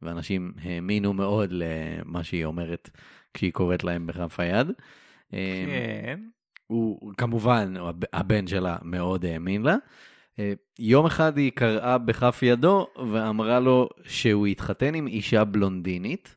ואנשים 0.01 0.53
האמינו 0.61 1.13
מאוד 1.13 1.49
למה 1.51 2.23
שהיא 2.23 2.45
אומרת 2.45 2.89
כשהיא 3.33 3.51
קוראת 3.51 3.83
להם 3.83 4.07
בכף 4.07 4.39
היד. 4.39 4.71
כן. 5.31 6.19
הוא 6.67 7.13
כמובן, 7.17 7.73
הב- 7.77 8.03
הבן 8.13 8.47
שלה 8.47 8.77
מאוד 8.81 9.25
האמין 9.25 9.61
לה. 9.61 9.75
אה, 10.39 10.53
יום 10.79 11.05
אחד 11.05 11.37
היא 11.37 11.51
קראה 11.51 11.97
בכף 11.97 12.39
ידו 12.43 12.87
ואמרה 13.11 13.59
לו 13.59 13.89
שהוא 14.05 14.47
יתחתן 14.47 14.95
עם 14.95 15.07
אישה 15.07 15.43
בלונדינית. 15.43 16.35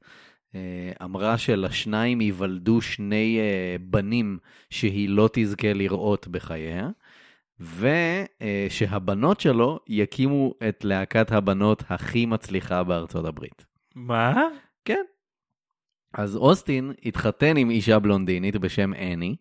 אה, 0.55 0.93
אמרה 1.05 1.39
שלשניים 1.39 2.21
ייוולדו 2.21 2.81
שני 2.81 3.39
אה, 3.41 3.77
בנים 3.81 4.39
שהיא 4.71 5.09
לא 5.09 5.29
תזכה 5.33 5.73
לראות 5.73 6.29
בחייה, 6.29 6.89
ושהבנות 7.61 9.41
שלו 9.41 9.79
יקימו 9.89 10.55
את 10.69 10.85
להקת 10.85 11.33
הבנות 11.33 11.83
הכי 11.89 12.27
מצליחה 12.27 12.83
בארצות 12.83 13.25
הברית. 13.25 13.65
מה? 13.95 14.49
כן. 14.85 15.03
אז 16.15 16.37
אוסטין 16.37 16.93
התחתן 17.05 17.57
עם 17.57 17.71
אישה 17.71 17.99
בלונדינית 17.99 18.57
בשם 18.57 18.95
אני, 18.95 19.37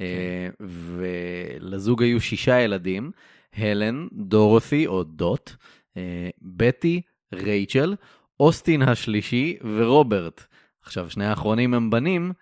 אה, 0.00 0.48
ולזוג 0.60 2.02
היו 2.02 2.20
שישה 2.20 2.60
ילדים, 2.60 3.10
הלן, 3.56 4.06
דורות'י 4.12 4.86
או 4.86 5.02
דוט, 5.02 5.50
אה, 5.96 6.30
בטי, 6.42 7.00
רייצ'ל, 7.34 7.94
אוסטין 8.40 8.82
השלישי 8.82 9.56
ורוברט. 9.76 10.44
עכשיו, 10.82 11.10
שני 11.10 11.26
האחרונים 11.26 11.74
הם 11.74 11.90
בנים, 11.90 12.32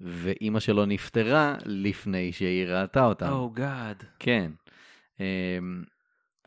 ואימא 0.00 0.60
שלו 0.60 0.86
נפטרה 0.86 1.56
לפני 1.64 2.32
שהיא 2.32 2.66
ראתה 2.66 3.06
אותם. 3.06 3.28
או 3.28 3.50
גאד. 3.50 4.04
כן. 4.18 4.50
אמ, 5.20 5.24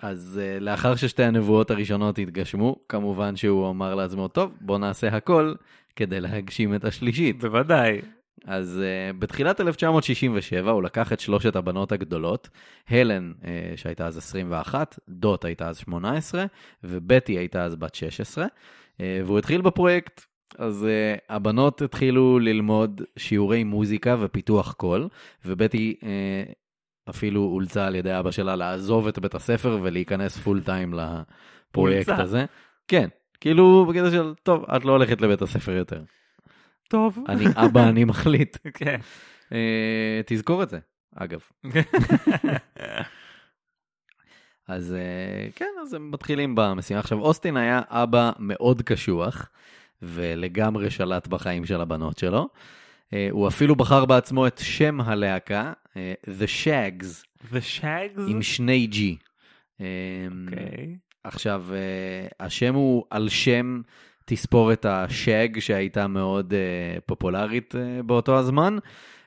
אז 0.02 0.40
אה, 0.44 0.60
לאחר 0.60 0.96
ששתי 0.96 1.24
הנבואות 1.24 1.72
הראשונות 1.72 2.20
התגשמו, 2.20 2.76
כמובן 2.90 3.36
שהוא 3.36 3.70
אמר 3.70 3.96
לעצמו, 3.96 4.28
טוב, 4.28 4.52
בוא 4.62 4.78
נעשה 4.78 5.08
הכל 5.08 5.54
כדי 5.96 6.22
להגשים 6.22 6.76
את 6.76 6.86
השלישית. 6.86 7.40
בוודאי. 7.40 8.02
אז 8.46 8.82
uh, 8.82 9.18
בתחילת 9.20 9.62
1967 9.62 10.72
הוא 10.72 10.84
לקח 10.84 11.14
את 11.14 11.20
שלושת 11.20 11.56
הבנות 11.56 11.92
הגדולות, 11.92 12.50
הלן, 12.90 13.34
uh, 13.42 13.46
שהייתה 13.76 14.08
אז 14.08 14.18
21, 14.18 15.00
דוט 15.10 15.46
הייתה 15.46 15.68
אז 15.68 15.78
18, 15.78 16.46
ובטי 16.84 17.38
הייתה 17.38 17.64
אז 17.64 17.76
בת 17.76 17.96
16, 17.96 18.46
uh, 18.46 19.00
והוא 19.26 19.40
התחיל 19.40 19.62
בפרויקט. 19.62 20.26
אז 20.58 20.86
uh, 20.86 21.22
הבנות 21.30 21.82
התחילו 21.82 22.40
ללמוד 22.40 23.02
שיעורי 23.18 23.64
מוזיקה 23.64 24.16
ופיתוח 24.20 24.74
קול, 24.74 25.08
ובטי 25.46 25.96
uh, 26.02 26.06
אפילו 27.10 27.44
אולצה 27.44 27.88
על 27.88 27.96
ידי 27.96 28.20
אבא 28.20 28.32
שלה 28.32 28.56
לעזוב 28.56 29.08
את 29.08 29.20
בית 29.20 29.36
הספר 29.36 29.80
ולהיכנס 29.82 30.38
full 30.38 30.62
time 30.62 30.94
לפרויקט 30.94 32.10
אולצה. 32.10 32.24
הזה. 32.24 32.46
כן, 32.88 33.08
כאילו 33.42 33.86
בקטע 33.90 34.12
של, 34.12 34.34
טוב, 34.44 34.66
את 34.76 34.86
לא 34.86 34.92
הולכת 34.92 35.22
לבית 35.22 35.42
הספר 35.42 35.72
יותר. 35.72 36.02
טוב. 36.94 37.20
אני 37.30 37.46
אבא, 37.56 37.90
אני 37.90 38.04
מחליט. 38.04 38.58
כן. 38.80 39.00
אה, 39.54 40.22
תזכור 40.26 40.64
את 40.64 40.70
זה, 40.70 40.80
אגב. 41.16 41.40
אז 44.68 44.94
אה, 44.94 45.50
כן, 45.56 45.70
אז 45.82 45.94
הם 45.94 46.12
מתחילים 46.12 46.56
במשימה. 46.56 47.00
עכשיו, 47.00 47.20
אוסטין 47.20 47.58
היה 47.58 47.82
אבא 47.88 48.32
מאוד 48.40 48.82
קשוח, 48.82 49.50
ולגמרי 50.02 50.90
שלט 50.90 51.28
בחיים 51.28 51.66
של 51.66 51.82
הבנות 51.82 52.18
שלו. 52.18 52.50
אה, 53.14 53.28
הוא 53.32 53.48
אפילו 53.48 53.76
בחר 53.76 54.06
בעצמו 54.06 54.48
את 54.48 54.62
שם 54.64 55.02
הלהקה, 55.02 55.74
The 56.26 56.48
Shags, 56.64 57.26
The 57.52 57.82
Shags? 57.82 58.22
עם 58.28 58.42
שני 58.42 58.90
G. 58.92 58.98
אוקיי. 59.76 60.98
עכשיו, 61.24 61.66
אה, 61.74 62.28
השם 62.46 62.76
הוא 62.76 63.06
על 63.10 63.30
שם 63.30 63.82
תספורת 64.26 64.86
השאג 64.86 65.60
שהייתה 65.60 66.08
מאוד 66.08 66.54
אה, 66.54 67.00
פופולרית 67.06 67.76
אה, 67.76 68.04
באותו 68.04 68.38
הזמן, 68.38 68.78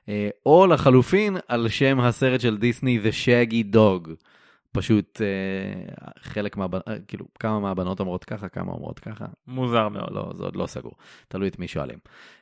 אה, 0.08 0.28
או 0.46 0.66
לחלופין 0.66 1.36
על 1.48 1.68
שם 1.68 2.00
הסרט 2.00 2.40
של 2.40 2.56
דיסני 2.56 3.00
The 3.04 3.12
Shaggy 3.26 3.74
Dog. 3.74 4.10
פשוט 4.76 5.20
אה, 5.20 6.10
חלק 6.20 6.56
מהבנות, 6.56 6.84
כאילו 7.08 7.26
כמה 7.40 7.60
מהבנות 7.60 8.00
אומרות 8.00 8.24
ככה, 8.24 8.48
כמה 8.48 8.72
אומרות 8.72 8.98
ככה. 8.98 9.24
מוזר 9.46 9.88
מאוד. 9.88 10.08
לא, 10.10 10.32
זה 10.34 10.44
עוד 10.44 10.56
לא 10.56 10.66
סגור, 10.66 10.92
תלוי 11.28 11.48
את 11.48 11.58
מי 11.58 11.68
שואלים. 11.68 11.98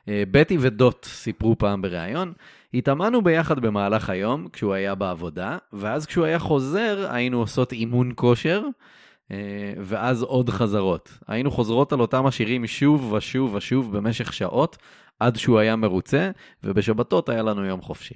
אה, 0.07 0.23
בטי 0.31 0.57
ודוט 0.59 1.05
סיפרו 1.05 1.57
פעם 1.57 1.81
בריאיון, 1.81 2.33
התאמנו 2.73 3.21
ביחד 3.21 3.59
במהלך 3.59 4.09
היום 4.09 4.47
כשהוא 4.53 4.73
היה 4.73 4.95
בעבודה, 4.95 5.57
ואז 5.73 6.05
כשהוא 6.05 6.25
היה 6.25 6.39
חוזר 6.39 7.07
היינו 7.11 7.39
עושות 7.39 7.71
אימון 7.71 8.11
כושר, 8.15 8.63
ואז 9.83 10.23
עוד 10.23 10.49
חזרות. 10.49 11.17
היינו 11.27 11.51
חוזרות 11.51 11.93
על 11.93 11.99
אותם 11.99 12.25
השירים 12.25 12.67
שוב 12.67 13.13
ושוב 13.13 13.53
ושוב 13.53 13.97
במשך 13.97 14.33
שעות, 14.33 14.77
עד 15.19 15.35
שהוא 15.35 15.59
היה 15.59 15.75
מרוצה, 15.75 16.31
ובשבתות 16.63 17.29
היה 17.29 17.41
לנו 17.43 17.65
יום 17.65 17.81
חופשי. 17.81 18.15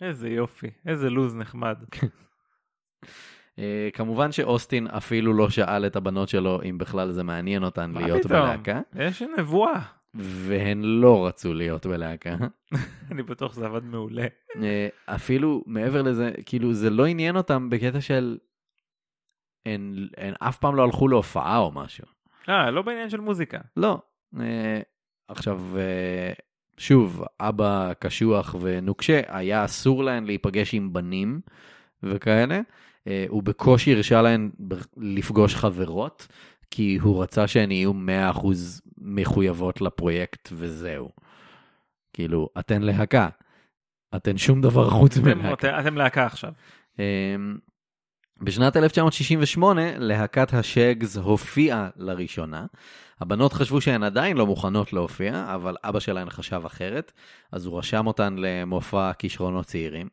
איזה 0.00 0.28
יופי. 0.28 0.70
איזה 0.86 1.10
לוז 1.10 1.36
נחמד. 1.36 1.78
אה, 3.58 3.88
כמובן 3.92 4.32
שאוסטין 4.32 4.86
אפילו 4.86 5.32
לא 5.32 5.50
שאל 5.50 5.86
את 5.86 5.96
הבנות 5.96 6.28
שלו 6.28 6.60
אם 6.62 6.78
בכלל 6.78 7.10
זה 7.10 7.22
מעניין 7.22 7.64
אותן 7.64 7.92
להיות 7.92 8.24
פתאום? 8.24 8.40
בלהקה, 8.40 8.80
יש 8.94 9.22
נבואה. 9.38 9.80
והן 10.14 10.82
לא 10.82 11.26
רצו 11.26 11.54
להיות 11.54 11.86
בלהקה. 11.86 12.36
אני 13.10 13.22
בטוח 13.22 13.54
שזה 13.54 13.66
עבד 13.66 13.84
מעולה. 13.84 14.26
אה, 14.62 14.88
אפילו 15.06 15.64
מעבר 15.66 16.02
לזה, 16.02 16.30
כאילו 16.46 16.74
זה 16.74 16.90
לא 16.90 17.06
עניין 17.06 17.36
אותם 17.36 17.70
בקטע 17.70 18.00
של... 18.00 18.38
הן, 19.66 20.08
הן 20.16 20.34
אף 20.40 20.58
פעם 20.58 20.76
לא 20.76 20.82
הלכו 20.82 21.08
להופעה 21.08 21.58
או 21.58 21.72
משהו. 21.72 22.04
אה, 22.48 22.70
לא 22.70 22.82
בעניין 22.82 23.10
של 23.10 23.20
מוזיקה. 23.20 23.58
לא. 23.76 23.98
אה, 24.40 24.80
עכשיו, 25.28 25.60
אה, 25.78 26.32
שוב, 26.78 27.24
אבא 27.40 27.92
קשוח 27.98 28.54
ונוקשה, 28.60 29.20
היה 29.28 29.64
אסור 29.64 30.04
להן 30.04 30.24
להיפגש 30.24 30.74
עם 30.74 30.92
בנים 30.92 31.40
וכאלה. 32.02 32.60
אה, 33.06 33.24
הוא 33.28 33.42
בקושי 33.42 33.94
הרשה 33.94 34.22
להן 34.22 34.50
לפגוש 34.96 35.54
חברות, 35.54 36.26
כי 36.70 36.98
הוא 37.02 37.22
רצה 37.22 37.46
שהן 37.46 37.70
יהיו 37.70 37.92
100% 37.94 38.46
מחויבות 38.98 39.80
לפרויקט 39.80 40.48
וזהו. 40.52 41.10
כאילו, 42.12 42.48
אתן 42.58 42.82
להקה. 42.82 43.28
אתן 44.16 44.38
שום 44.38 44.60
דבר 44.60 44.90
חוץ 44.90 45.18
מלהקה. 45.18 45.80
אתם 45.80 45.96
להקה 45.96 46.26
עכשיו. 46.26 46.52
אמ, 48.40 48.44
בשנת 48.44 48.76
1968 48.76 49.82
להקת 49.98 50.54
השאגס 50.54 51.16
הופיעה 51.16 51.88
לראשונה. 51.96 52.66
הבנות 53.20 53.52
חשבו 53.52 53.80
שהן 53.80 54.02
עדיין 54.02 54.36
לא 54.36 54.46
מוכנות 54.46 54.92
להופיע, 54.92 55.52
אבל 55.54 55.74
אבא 55.84 56.00
שלהן 56.00 56.30
חשב 56.30 56.62
אחרת, 56.66 57.12
אז 57.52 57.66
הוא 57.66 57.78
רשם 57.78 58.06
אותן 58.06 58.34
למופע 58.38 59.12
כישרונות 59.12 59.66
צעירים. 59.66 60.08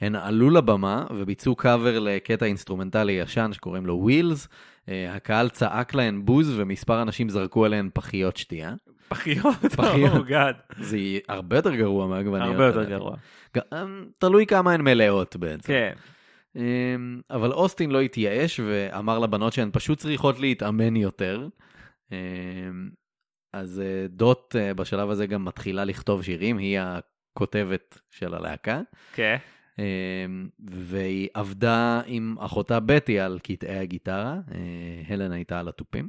הן 0.00 0.14
עלו 0.16 0.50
לבמה 0.50 1.06
וביצעו 1.10 1.56
קאבר 1.56 1.98
לקטע 1.98 2.46
אינסטרומנטלי 2.46 3.12
ישן 3.12 3.50
שקוראים 3.52 3.86
לו 3.86 3.94
ווילס. 4.02 4.48
הקהל 4.88 5.48
צעק 5.48 5.94
להן 5.94 6.24
בוז 6.24 6.52
ומספר 6.58 7.02
אנשים 7.02 7.28
זרקו 7.28 7.64
עליהן 7.64 7.90
פחיות 7.94 8.36
שתייה. 8.36 8.74
פחיות? 9.08 9.54
פחיות. 9.76 10.12
Oh 10.26 10.30
God. 10.30 10.82
זה 10.84 10.96
הרבה 11.28 11.56
יותר 11.56 11.74
גרוע 11.74 12.06
מהעגבניות. 12.06 12.50
הרבה 12.50 12.66
יותר. 12.66 12.84
גרוע. 12.84 13.16
גם- 13.56 14.04
תלוי 14.18 14.46
כמה 14.46 14.72
הן 14.72 14.80
מלאות 14.80 15.36
בעצם. 15.36 15.66
כן. 15.72 15.92
אמ, 16.56 17.20
אבל 17.30 17.52
אוסטין 17.52 17.90
לא 17.90 18.00
התייאש 18.00 18.60
ואמר 18.60 19.18
לבנות 19.18 19.52
שהן 19.52 19.70
פשוט 19.72 19.98
צריכות 19.98 20.40
להתאמן 20.40 20.96
יותר. 20.96 21.48
אמ, 22.12 22.16
אז 23.52 23.80
אה, 23.80 24.06
דוט 24.08 24.56
אה, 24.56 24.74
בשלב 24.74 25.10
הזה 25.10 25.26
גם 25.26 25.44
מתחילה 25.44 25.84
לכתוב 25.84 26.22
שירים, 26.22 26.58
היא 26.58 26.78
הכותבת 26.80 28.00
של 28.10 28.34
הלהקה. 28.34 28.80
כן. 29.12 29.36
אמ, 29.78 30.48
והיא 30.70 31.28
עבדה 31.34 32.00
עם 32.06 32.36
אחותה 32.38 32.80
בטי 32.80 33.20
על 33.20 33.38
קטעי 33.42 33.78
הגיטרה, 33.78 34.40
אה, 34.54 35.02
הלן 35.08 35.32
הייתה 35.32 35.60
על 35.60 35.68
התופים. 35.68 36.08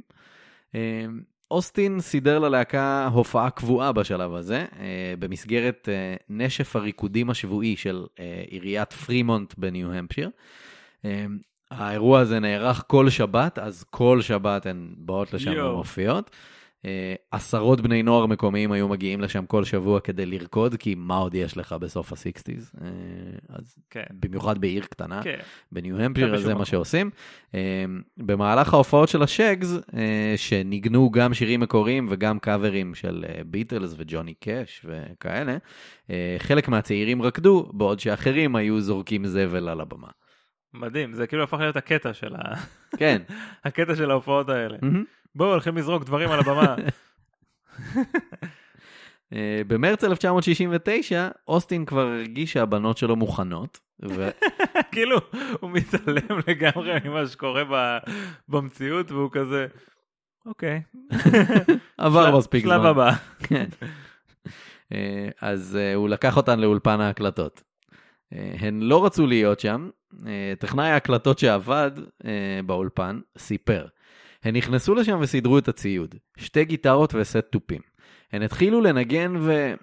אוסטין 1.50 2.00
סידר 2.00 2.38
ללהקה 2.38 3.08
הופעה 3.12 3.50
קבועה 3.50 3.92
בשלב 3.92 4.34
הזה, 4.34 4.64
אה, 4.78 5.14
במסגרת 5.18 5.88
אה, 5.88 6.14
נשף 6.28 6.76
הריקודים 6.76 7.30
השבועי 7.30 7.76
של 7.76 8.06
אה, 8.20 8.42
עיריית 8.48 8.92
פרימונט 8.92 9.54
בניו-המפשיר. 9.58 10.30
האירוע 11.70 12.20
הזה 12.20 12.40
נערך 12.40 12.84
כל 12.86 13.10
שבת, 13.10 13.58
אז 13.58 13.84
כל 13.90 14.20
שבת 14.20 14.66
הן 14.66 14.94
באות 14.96 15.34
לשם. 15.34 15.52
ומופיעות. 15.64 16.30
אה, 16.86 17.14
עשרות 17.30 17.80
בני 17.80 18.02
נוער 18.02 18.26
מקומיים 18.26 18.72
היו 18.72 18.88
מגיעים 18.88 19.20
לשם 19.20 19.46
כל 19.46 19.64
שבוע 19.64 20.00
כדי 20.00 20.26
לרקוד, 20.26 20.74
כי 20.74 20.94
מה 20.94 21.16
עוד 21.16 21.34
יש 21.34 21.56
לך 21.56 21.72
בסוף 21.72 22.12
ה-60's? 22.12 22.80
אה, 22.82 22.88
אז 23.48 23.76
כן. 23.90 24.04
במיוחד 24.12 24.58
בעיר 24.58 24.84
קטנה, 24.84 25.22
כן. 25.22 25.38
בניו-המפשיר, 25.72 26.38
זה 26.38 26.54
מה. 26.54 26.64
שעושים. 26.64 27.10
אה, 27.54 27.84
במהלך 28.16 28.74
ההופעות 28.74 29.08
של 29.08 29.22
השגס, 29.22 29.76
אה, 29.96 30.34
שניגנו 30.36 31.10
גם 31.10 31.34
שירים 31.34 31.60
מקוריים 31.60 32.06
וגם 32.10 32.38
קאברים 32.38 32.94
של 32.94 33.24
ביטלס 33.46 33.94
וג'וני 33.98 34.34
קאש 34.34 34.86
וכאלה, 34.88 35.56
חלק 36.38 36.68
מהצעירים 36.68 37.22
רקדו, 37.22 37.70
בעוד 37.72 38.00
שאחרים 38.00 38.56
היו 38.56 38.80
זורקים 38.80 39.26
זבל 39.26 39.68
על 39.68 39.80
הבמה. 39.80 40.08
מדהים, 40.74 41.12
זה 41.12 41.26
כאילו 41.26 41.42
הפך 41.42 41.58
להיות 41.58 41.76
הקטע 41.76 42.14
של 42.14 42.34
ה... 42.34 42.54
כן. 42.96 43.22
הקטע 43.64 43.96
של 43.96 44.10
ההופעות 44.10 44.48
האלה. 44.48 44.78
מהמם. 44.82 45.04
בואו, 45.36 45.50
הולכים 45.50 45.76
לזרוק 45.76 46.04
דברים 46.04 46.30
על 46.30 46.40
הבמה. 46.40 46.76
אה, 49.32 49.62
במרץ 49.66 50.04
1969, 50.04 51.28
אוסטין 51.48 51.84
כבר 51.84 52.06
הרגיש 52.06 52.52
שהבנות 52.52 52.98
שלו 52.98 53.16
מוכנות, 53.16 53.80
ו- 54.08 54.30
כאילו, 54.92 55.18
הוא 55.60 55.70
מתעלם 55.70 56.40
לגמרי 56.46 56.92
ממה 57.04 57.26
שקורה 57.26 57.64
ב- 57.64 57.98
במציאות, 58.48 59.10
והוא 59.10 59.30
כזה, 59.32 59.66
אוקיי. 60.46 60.82
עבר 61.98 62.38
מספיק 62.38 62.64
זמן. 62.64 62.74
שלב 62.74 62.86
הבא. 62.86 63.12
כן. 63.38 63.66
אה, 64.92 65.28
אז 65.40 65.76
אה, 65.80 65.94
הוא 65.94 66.08
לקח 66.08 66.36
אותן 66.36 66.60
לאולפן 66.60 67.00
ההקלטות. 67.00 67.62
הן 68.32 68.80
לא 68.82 69.06
רצו 69.06 69.26
להיות 69.26 69.60
שם, 69.60 69.88
טכנאי 70.58 70.88
ההקלטות 70.90 71.38
שעבד 71.38 71.90
באולפן 72.66 73.20
סיפר. 73.38 73.86
הן 74.46 74.56
נכנסו 74.56 74.94
לשם 74.94 75.18
וסידרו 75.20 75.58
את 75.58 75.68
הציוד, 75.68 76.14
שתי 76.36 76.64
גיטרות 76.64 77.14
וסט 77.14 77.36
תופים. 77.36 77.80
הן 78.32 78.42
התחילו 78.42 78.80
לנגן 78.80 79.36
ו... 79.40 79.74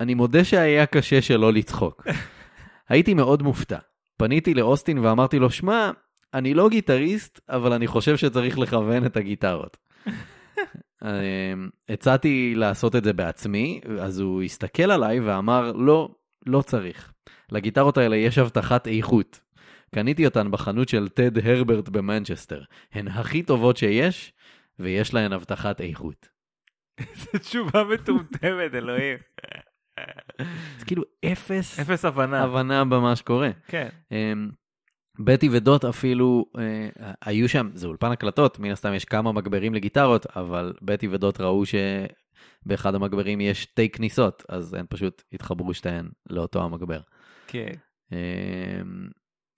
אני 0.00 0.14
מודה 0.14 0.44
שהיה 0.44 0.86
קשה 0.86 1.22
שלא 1.22 1.52
לצחוק. 1.52 2.06
הייתי 2.88 3.14
מאוד 3.14 3.42
מופתע. 3.42 3.78
פניתי 4.16 4.54
לאוסטין 4.54 4.98
ואמרתי 4.98 5.38
לו, 5.38 5.50
שמע, 5.50 5.90
אני 6.34 6.54
לא 6.54 6.68
גיטריסט, 6.68 7.40
אבל 7.48 7.72
אני 7.72 7.86
חושב 7.86 8.16
שצריך 8.16 8.58
לכוון 8.58 9.06
את 9.06 9.16
הגיטרות. 9.16 9.76
אמ, 11.04 11.08
הצעתי 11.88 12.54
לעשות 12.56 12.96
את 12.96 13.04
זה 13.04 13.12
בעצמי, 13.12 13.80
אז 14.00 14.20
הוא 14.20 14.42
הסתכל 14.42 14.90
עליי 14.90 15.20
ואמר, 15.20 15.72
לא, 15.72 16.14
לא 16.46 16.62
צריך. 16.62 17.12
לגיטרות 17.52 17.98
האלה 17.98 18.16
יש 18.16 18.38
הבטחת 18.38 18.88
איכות. 18.88 19.40
קניתי 19.94 20.24
אותן 20.24 20.50
בחנות 20.50 20.88
של 20.88 21.08
טד 21.08 21.46
הרברט 21.46 21.88
במנצ'סטר. 21.88 22.62
הן 22.92 23.08
הכי 23.08 23.42
טובות 23.42 23.76
שיש, 23.76 24.32
ויש 24.78 25.14
להן 25.14 25.32
הבטחת 25.32 25.80
איכות. 25.80 26.28
זו 27.14 27.38
תשובה 27.38 27.84
מטומטמת, 27.84 28.74
אלוהים. 28.74 29.18
זה 30.78 30.84
כאילו 30.86 31.02
אפס 31.24 31.80
אפס 31.80 32.04
הבנה. 32.04 32.42
הבנה 32.42 32.84
במה 32.84 33.16
שקורה. 33.16 33.50
כן. 33.66 33.88
אמ, 34.12 34.50
בטי 35.18 35.48
ודוט 35.52 35.84
אפילו 35.84 36.46
אה, 36.58 37.12
היו 37.24 37.48
שם, 37.48 37.70
זה 37.74 37.86
אולפן 37.86 38.10
הקלטות, 38.10 38.58
מן 38.58 38.70
הסתם 38.70 38.94
יש 38.94 39.04
כמה 39.04 39.32
מגברים 39.32 39.74
לגיטרות, 39.74 40.26
אבל 40.36 40.72
בטי 40.82 41.08
ודוט 41.08 41.40
ראו 41.40 41.62
שבאחד 41.66 42.94
המגברים 42.94 43.40
יש 43.40 43.62
שתי 43.62 43.88
כניסות, 43.88 44.44
אז 44.48 44.74
הן 44.74 44.86
פשוט 44.88 45.22
התחברו 45.32 45.74
שתיהן 45.74 46.08
לאותו 46.30 46.62
המגבר. 46.62 47.00
כן. 47.46 47.72
אמ, 48.12 49.08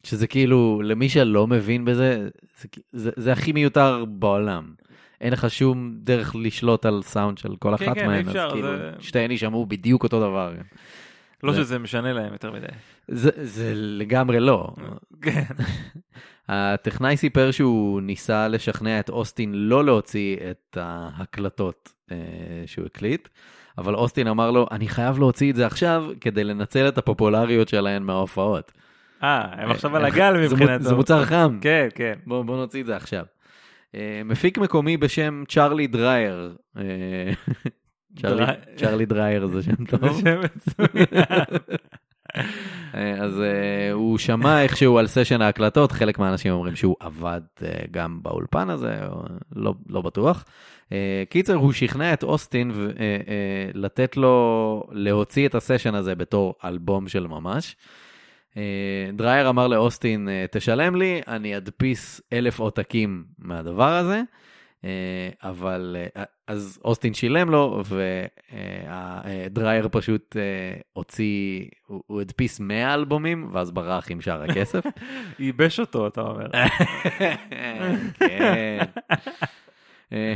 שזה 0.04 0.26
כאילו, 0.26 0.82
למי 0.84 1.08
שלא 1.08 1.46
מבין 1.46 1.84
בזה, 1.84 2.28
זה, 2.60 2.68
זה, 2.92 3.10
זה 3.16 3.32
הכי 3.32 3.52
מיותר 3.52 4.04
בעולם. 4.08 4.72
אין 5.20 5.32
לך 5.32 5.50
שום 5.50 5.90
דרך 5.94 6.36
לשלוט 6.38 6.86
על 6.86 7.02
סאונד 7.02 7.38
של 7.38 7.56
כל 7.56 7.76
כן, 7.76 7.84
אחת 7.86 7.94
כן, 7.98 8.06
מהן, 8.06 8.24
אי 8.24 8.28
אפשר, 8.28 8.46
אז 8.46 8.52
כאילו, 8.52 8.68
זה- 8.78 8.90
שתיהן 9.00 9.30
יישמעו 9.30 9.66
בדיוק 9.66 10.02
אותו 10.02 10.20
דבר. 10.20 10.52
לא 11.42 11.52
זה- 11.52 11.58
שזה 11.60 11.78
משנה 11.78 12.12
להם 12.12 12.32
יותר 12.32 12.52
מדי. 12.52 12.66
זה, 13.08 13.30
זה 13.36 13.72
לגמרי 13.74 14.40
לא. 14.40 14.68
כן. 15.22 15.42
הטכנאי 16.48 17.16
סיפר 17.16 17.50
שהוא 17.50 18.00
ניסה 18.00 18.48
לשכנע 18.48 19.00
את 19.00 19.08
אוסטין 19.10 19.52
לא 19.54 19.84
להוציא 19.84 20.36
את 20.50 20.76
ההקלטות 20.80 21.92
אה, 22.12 22.16
שהוא 22.66 22.86
הקליט, 22.86 23.28
אבל 23.78 23.94
אוסטין 23.94 24.26
אמר 24.26 24.50
לו, 24.50 24.66
אני 24.70 24.88
חייב 24.88 25.18
להוציא 25.18 25.50
את 25.50 25.56
זה 25.56 25.66
עכשיו 25.66 26.04
כדי 26.20 26.44
לנצל 26.44 26.88
את 26.88 26.98
הפופולריות 26.98 27.68
שלהן 27.68 28.02
מההופעות. 28.02 28.72
אה, 29.22 29.62
הם 29.62 29.70
עכשיו 29.70 29.96
על 29.96 30.04
הגל 30.04 30.32
זה 30.32 30.54
מ- 30.56 30.58
מבחינתו. 30.60 30.84
זה 30.84 30.94
מוצר 30.94 31.24
חם. 31.24 31.58
כן, 31.60 31.88
כן. 31.94 32.14
בוא, 32.26 32.42
בוא 32.42 32.56
נוציא 32.56 32.80
את 32.80 32.86
זה 32.86 32.96
עכשיו. 32.96 33.24
אה, 33.94 34.22
מפיק 34.24 34.58
מקומי 34.58 34.96
בשם 34.96 35.42
צ'רלי 35.48 35.86
דרייר. 35.86 36.56
אה, 36.76 36.82
צ'רלי 38.76 39.06
דרייר 39.06 39.46
זה 39.46 39.62
שם 39.62 39.72
זה 39.90 39.98
טוב. 39.98 40.20
שם 40.20 40.40
מצוין. 40.40 41.06
אה, 42.94 43.14
אז 43.22 43.40
אה, 43.40 43.92
הוא 43.92 44.18
שמע 44.18 44.62
איכשהו 44.62 44.98
על 44.98 45.06
סשן 45.06 45.42
ההקלטות, 45.42 45.92
חלק 45.92 46.18
מהאנשים 46.18 46.52
אומרים 46.52 46.76
שהוא 46.76 46.96
עבד 47.00 47.40
אה, 47.62 47.68
גם 47.90 48.18
באולפן 48.22 48.70
הזה, 48.70 48.98
לא, 49.56 49.74
לא 49.88 50.00
בטוח. 50.02 50.44
אה, 50.92 51.22
קיצר, 51.30 51.54
הוא 51.54 51.72
שכנע 51.72 52.12
את 52.12 52.22
אוסטין 52.22 52.70
אה, 52.70 52.76
אה, 53.04 53.16
לתת 53.74 54.16
לו 54.16 54.82
להוציא 54.92 55.46
את 55.48 55.54
הסשן 55.54 55.94
הזה 55.94 56.14
בתור 56.14 56.54
אלבום 56.64 57.08
של 57.08 57.26
ממש. 57.26 57.76
אה, 58.56 59.10
דרייר 59.12 59.48
אמר 59.48 59.68
לאוסטין, 59.68 60.28
אה, 60.28 60.44
תשלם 60.50 60.96
לי, 60.96 61.20
אני 61.28 61.56
אדפיס 61.56 62.20
אלף 62.32 62.60
עותקים 62.60 63.24
מהדבר 63.38 63.92
הזה. 63.92 64.22
אה, 64.84 65.28
אבל 65.42 65.96
אז 66.46 66.80
אוסטין 66.84 67.14
שילם 67.14 67.50
לו 67.50 67.82
ודרייר 69.50 69.88
פשוט 69.92 70.36
הוציא, 70.92 71.64
הוא 71.86 72.02
הוא 72.06 72.20
הדפיס 72.20 72.60
100 72.60 72.94
אלבומים 72.94 73.48
ואז 73.52 73.70
ברח 73.70 74.10
עם 74.10 74.20
שאר 74.20 74.42
הכסף. 74.42 74.84
ייבש 75.38 75.80
אותו, 75.80 76.06
אתה 76.06 76.20
אומר. 76.20 76.46
כן. 78.18 78.78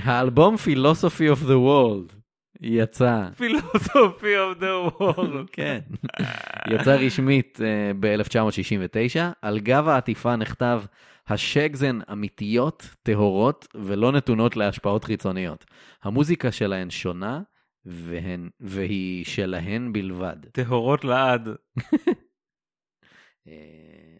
האלבום 0.02 0.54
Philosophy 0.54 1.36
of 1.36 1.44
the 1.46 1.58
World 1.66 2.23
יצא, 2.60 3.28
פילוסופי 3.36 4.34
of 4.36 4.60
the 4.60 5.00
world. 5.00 5.48
כן, 5.52 5.78
יצא 6.70 6.94
רשמית 6.94 7.58
ב-1969, 8.00 9.20
על 9.42 9.58
גב 9.58 9.88
העטיפה 9.88 10.36
נכתב 10.36 10.82
השגס 11.26 11.82
הן 11.82 12.00
אמיתיות, 12.12 12.94
טהורות 13.02 13.68
ולא 13.74 14.12
נתונות 14.12 14.56
להשפעות 14.56 15.04
חיצוניות. 15.04 15.64
המוזיקה 16.02 16.52
שלהן 16.52 16.90
שונה 16.90 17.42
והן, 17.84 18.50
והיא 18.60 19.24
שלהן 19.24 19.92
בלבד. 19.92 20.36
טהורות 20.52 21.04
לעד. 21.04 21.48
אה, 23.46 24.16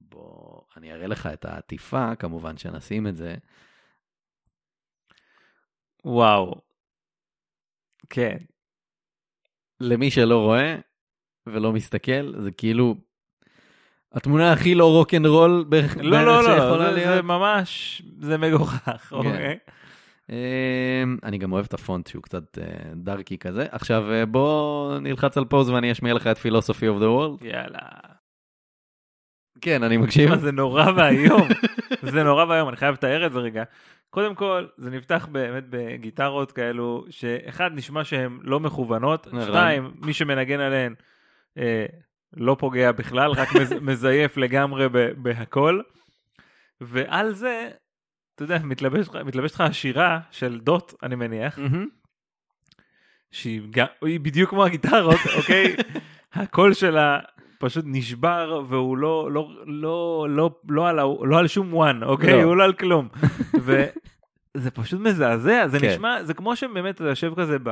בוא, 0.00 0.60
אני 0.76 0.92
אראה 0.92 1.06
לך 1.06 1.26
את 1.26 1.44
העטיפה, 1.44 2.16
כמובן 2.16 2.56
שנשים 2.56 3.06
את 3.06 3.16
זה. 3.16 3.34
וואו. 6.04 6.69
כן. 8.10 8.36
למי 9.80 10.10
שלא 10.10 10.38
רואה 10.38 10.76
ולא 11.46 11.72
מסתכל, 11.72 12.40
זה 12.40 12.50
כאילו 12.50 12.94
התמונה 14.12 14.52
הכי 14.52 14.74
לא 14.74 14.92
רוקנרול 14.92 15.64
בערך 15.68 15.96
לא, 15.96 16.24
לא, 16.24 16.42
לא, 16.42 16.42
שיכולה 16.42 16.94
זה-. 16.94 17.14
זה 17.14 17.22
ממש, 17.22 18.02
זה 18.20 18.38
מגוחך, 18.38 19.12
אוקיי? 19.12 19.58
אמ, 20.30 21.16
אני 21.22 21.38
גם 21.38 21.52
אוהב 21.52 21.64
את 21.64 21.74
הפונט 21.74 22.06
שהוא 22.06 22.22
קצת 22.22 22.58
אה, 22.58 22.94
דארקי 22.94 23.38
כזה. 23.38 23.66
עכשיו 23.70 24.12
אה, 24.12 24.26
בוא 24.26 24.98
נלחץ 24.98 25.36
על 25.36 25.44
פוז 25.44 25.70
ואני 25.70 25.92
אשמיע 25.92 26.14
לך 26.14 26.26
את 26.26 26.36
Philosophy 26.36 26.98
of 26.98 27.00
the 27.00 27.40
World. 27.40 27.46
יאללה. 27.46 27.78
כן, 29.60 29.82
אני 29.82 29.96
מקשיב. 29.96 30.34
זה 30.34 30.52
נורא 30.52 30.86
ואיום, 30.96 31.48
זה 32.12 32.22
נורא 32.22 32.44
ואיום, 32.44 32.68
אני 32.68 32.76
חייב 32.76 32.94
לתאר 32.94 33.26
את 33.26 33.32
זה 33.32 33.38
רגע. 33.38 33.64
קודם 34.10 34.34
כל, 34.34 34.66
זה 34.76 34.90
נפתח 34.90 35.28
באמת 35.32 35.64
בגיטרות 35.70 36.52
כאלו, 36.52 37.04
שאחד, 37.10 37.70
נשמע 37.74 38.04
שהן 38.04 38.38
לא 38.42 38.60
מכוונות. 38.60 39.26
שתיים, 39.46 39.92
מי 40.00 40.12
שמנגן 40.12 40.60
עליהן 40.60 40.94
אה, 41.58 41.86
לא 42.36 42.56
פוגע 42.58 42.92
בכלל, 42.92 43.30
רק 43.30 43.48
מז, 43.60 43.72
מזייף 43.90 44.36
לגמרי 44.36 44.88
ב- 44.88 44.98
בהכל. 45.16 45.80
ועל 46.80 47.32
זה, 47.32 47.70
אתה 48.34 48.44
יודע, 48.44 48.58
מתלבש 48.64 49.08
לך- 49.08 49.16
מתלבשת 49.16 49.54
לך 49.54 49.60
השירה 49.60 50.20
של 50.30 50.60
דוט, 50.60 50.94
אני 51.02 51.14
מניח. 51.14 51.58
שהיא 53.30 53.60
בדיוק 54.22 54.50
כמו 54.50 54.64
הגיטרות, 54.64 55.20
אוקיי? 55.36 55.76
הקול 56.32 56.74
שלה 56.74 57.20
פשוט 57.60 57.84
נשבר 57.88 58.62
והוא 58.68 58.96
לא, 58.96 59.28
לא, 59.32 59.50
לא, 59.66 60.26
לא, 60.30 60.50
לא, 60.68 60.88
על, 60.88 60.96
לא 61.22 61.38
על 61.38 61.46
שום 61.46 61.74
וואן, 61.74 62.02
אוקיי? 62.02 62.32
לא. 62.32 62.42
הוא 62.42 62.56
לא 62.56 62.64
על 62.64 62.72
כלום. 62.72 63.08
וזה 63.64 64.70
פשוט 64.70 65.00
מזעזע, 65.00 65.68
זה 65.68 65.78
כן. 65.80 65.88
נשמע, 65.90 66.22
זה 66.22 66.34
כמו 66.34 66.56
שבאמת 66.56 66.94
אתה 66.94 67.04
יושב 67.04 67.32
כזה 67.36 67.56
ב... 67.62 67.68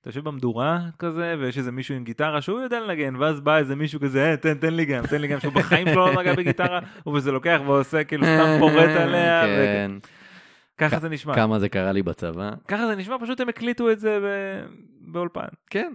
אתה 0.00 0.08
יושב 0.08 0.24
במדורה 0.24 0.80
כזה 0.98 1.34
ויש 1.40 1.58
איזה 1.58 1.72
מישהו 1.72 1.94
עם 1.94 2.04
גיטרה 2.04 2.40
שהוא 2.40 2.60
יודע 2.60 2.80
לנגן 2.80 3.16
ואז 3.16 3.40
בא 3.40 3.56
איזה 3.56 3.76
מישהו 3.76 4.00
כזה 4.00 4.30
"אה, 4.30 4.36
תן 4.36 4.54
תן 4.54 4.74
לי 4.74 4.84
גם 4.84 5.06
תן 5.06 5.20
לי 5.20 5.28
גם 5.28 5.40
שהוא 5.40 5.52
בחיים 5.52 5.88
שלו 5.88 6.06
לא 6.06 6.20
נגע 6.22 6.34
בגיטרה 6.34 6.80
וזה 7.14 7.32
לוקח 7.32 7.60
ועושה 7.66 8.04
כאילו 8.04 8.24
סתם 8.24 8.56
פורט 8.58 8.74
עליה 8.96 9.42
כן. 9.46 9.90
וככה 10.76 10.98
זה 10.98 11.08
נשמע 11.08 11.34
כמה 11.34 11.58
זה 11.58 11.68
קרה 11.68 11.92
לי 11.92 12.02
בצבא. 12.02 12.50
ככה 12.68 12.86
זה 12.86 12.96
נשמע 12.96 13.16
פשוט 13.20 13.40
הם 13.40 13.48
הקליטו 13.48 13.90
את 13.90 14.00
זה 14.00 14.18
ב- 14.22 14.66
באולפן 15.12 15.46
כן. 15.70 15.92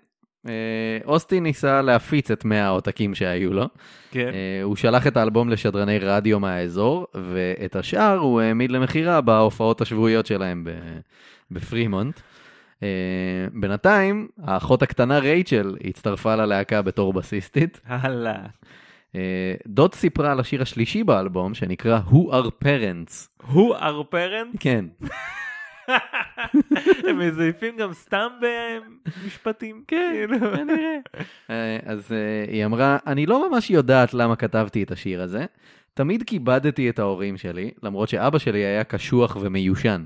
אה, 0.48 0.98
אוסטין 1.06 1.44
ניסה 1.44 1.82
להפיץ 1.82 2.32
את 2.32 2.46
100 2.46 2.66
העותקים 2.66 3.16
שהיו 3.16 3.54
לו. 3.54 3.66
כן 4.12 4.32
אה, 4.34 4.64
הוא 4.64 4.76
שלח 4.76 5.08
את 5.08 5.18
האלבום 5.18 5.50
לשדרני 5.50 6.00
רדיו 6.00 6.40
מהאזור, 6.40 7.08
ואת 7.16 7.76
השאר 7.76 8.18
הוא 8.18 8.42
העמיד 8.42 8.72
למכירה 8.72 9.22
בהופעות 9.22 9.82
השבועיות 9.82 10.26
שלהם 10.26 10.68
בפרימונט. 11.52 12.20
אה, 12.84 13.48
בינתיים, 13.54 14.28
האחות 14.44 14.82
הקטנה 14.82 15.20
רייצ'ל 15.20 15.76
הצטרפה 15.84 16.36
ללהקה 16.36 16.82
בתור 16.82 17.14
בסיסטית. 17.14 17.82
הלאה 17.86 18.46
אה, 19.16 19.54
דוד 19.68 19.94
סיפרה 19.94 20.32
על 20.32 20.40
השיר 20.40 20.62
השלישי 20.62 21.04
באלבום, 21.04 21.54
שנקרא 21.54 22.00
Who 22.10 22.32
are 22.32 22.66
Parents. 22.66 23.46
הוא 23.48 23.76
our 23.76 24.14
parent 24.14 24.58
כן, 24.60 24.86
הם 27.08 27.20
מזייפים 27.20 27.78
גם 27.78 27.94
סתם 27.94 28.28
במשפטים 28.42 29.84
כן, 29.88 30.12
כאילו. 30.14 30.40
כנראה. 30.40 30.98
אה, 31.50 31.80
אז 31.86 32.12
אה, 32.12 32.52
היא 32.52 32.66
אמרה, 32.66 32.98
אני 33.08 33.26
לא 33.26 33.50
ממש 33.50 33.70
יודעת 33.70 34.14
למה 34.14 34.36
כתבתי 34.36 34.84
את 34.84 34.92
השיר 34.92 35.22
הזה. 35.22 35.46
תמיד 35.94 36.24
כיבדתי 36.24 36.90
את 36.90 37.00
ההורים 37.00 37.38
שלי, 37.38 37.72
למרות 37.84 38.10
שאבא 38.10 38.38
שלי 38.38 38.60
היה 38.60 38.84
קשוח 38.84 39.38
ומיושן. 39.42 40.06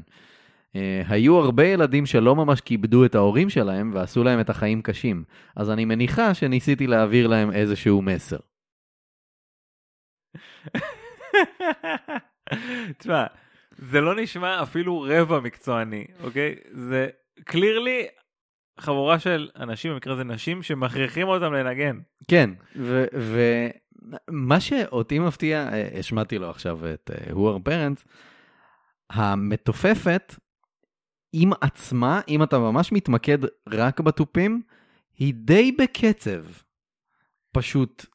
אה, 0.76 1.02
היו 1.08 1.38
הרבה 1.38 1.66
ילדים 1.66 2.06
שלא 2.06 2.36
ממש 2.36 2.62
כיבדו 2.62 3.06
את 3.06 3.16
ההורים 3.16 3.50
שלהם 3.50 3.92
ועשו 3.94 4.24
להם 4.24 4.40
את 4.40 4.50
החיים 4.50 4.82
קשים, 4.82 5.24
אז 5.56 5.70
אני 5.70 5.86
מניחה 5.86 6.34
שניסיתי 6.34 6.88
להעביר 6.88 7.28
להם 7.28 7.52
איזשהו 7.52 8.02
מסר. 8.02 8.38
תשמע, 12.98 13.26
זה 13.78 14.02
לא 14.02 14.16
נשמע 14.16 14.64
אפילו 14.64 15.06
רבע 15.10 15.40
מקצועני, 15.40 16.06
אוקיי? 16.24 16.56
זה 16.72 17.08
קלירלי 17.44 18.08
חבורה 18.80 19.20
של 19.20 19.50
אנשים, 19.56 19.92
במקרה 19.92 20.16
זה 20.16 20.24
נשים, 20.24 20.64
שמכריחים 20.64 21.28
אותם 21.28 21.54
לנגן. 21.54 22.00
כן, 22.28 22.50
ומה 23.14 24.60
שאותי 24.60 25.20
מפתיע, 25.20 25.70
אה, 25.74 26.00
השמעתי 26.00 26.38
לו 26.38 26.50
עכשיו 26.50 26.94
את 26.94 27.12
אה, 27.14 27.34
Who 27.34 27.38
are 27.38 27.70
Parents, 27.70 28.06
המתופפת 29.10 30.36
עם 31.34 31.52
עצמה, 31.62 32.22
אם 32.28 32.44
אתה 32.44 32.60
ממש 32.60 32.92
מתמקד 32.92 33.38
רק 33.70 34.00
בתופים, 34.00 34.62
היא 35.18 35.34
די 35.34 35.72
בקצב. 35.72 36.44
פשוט 37.52 38.06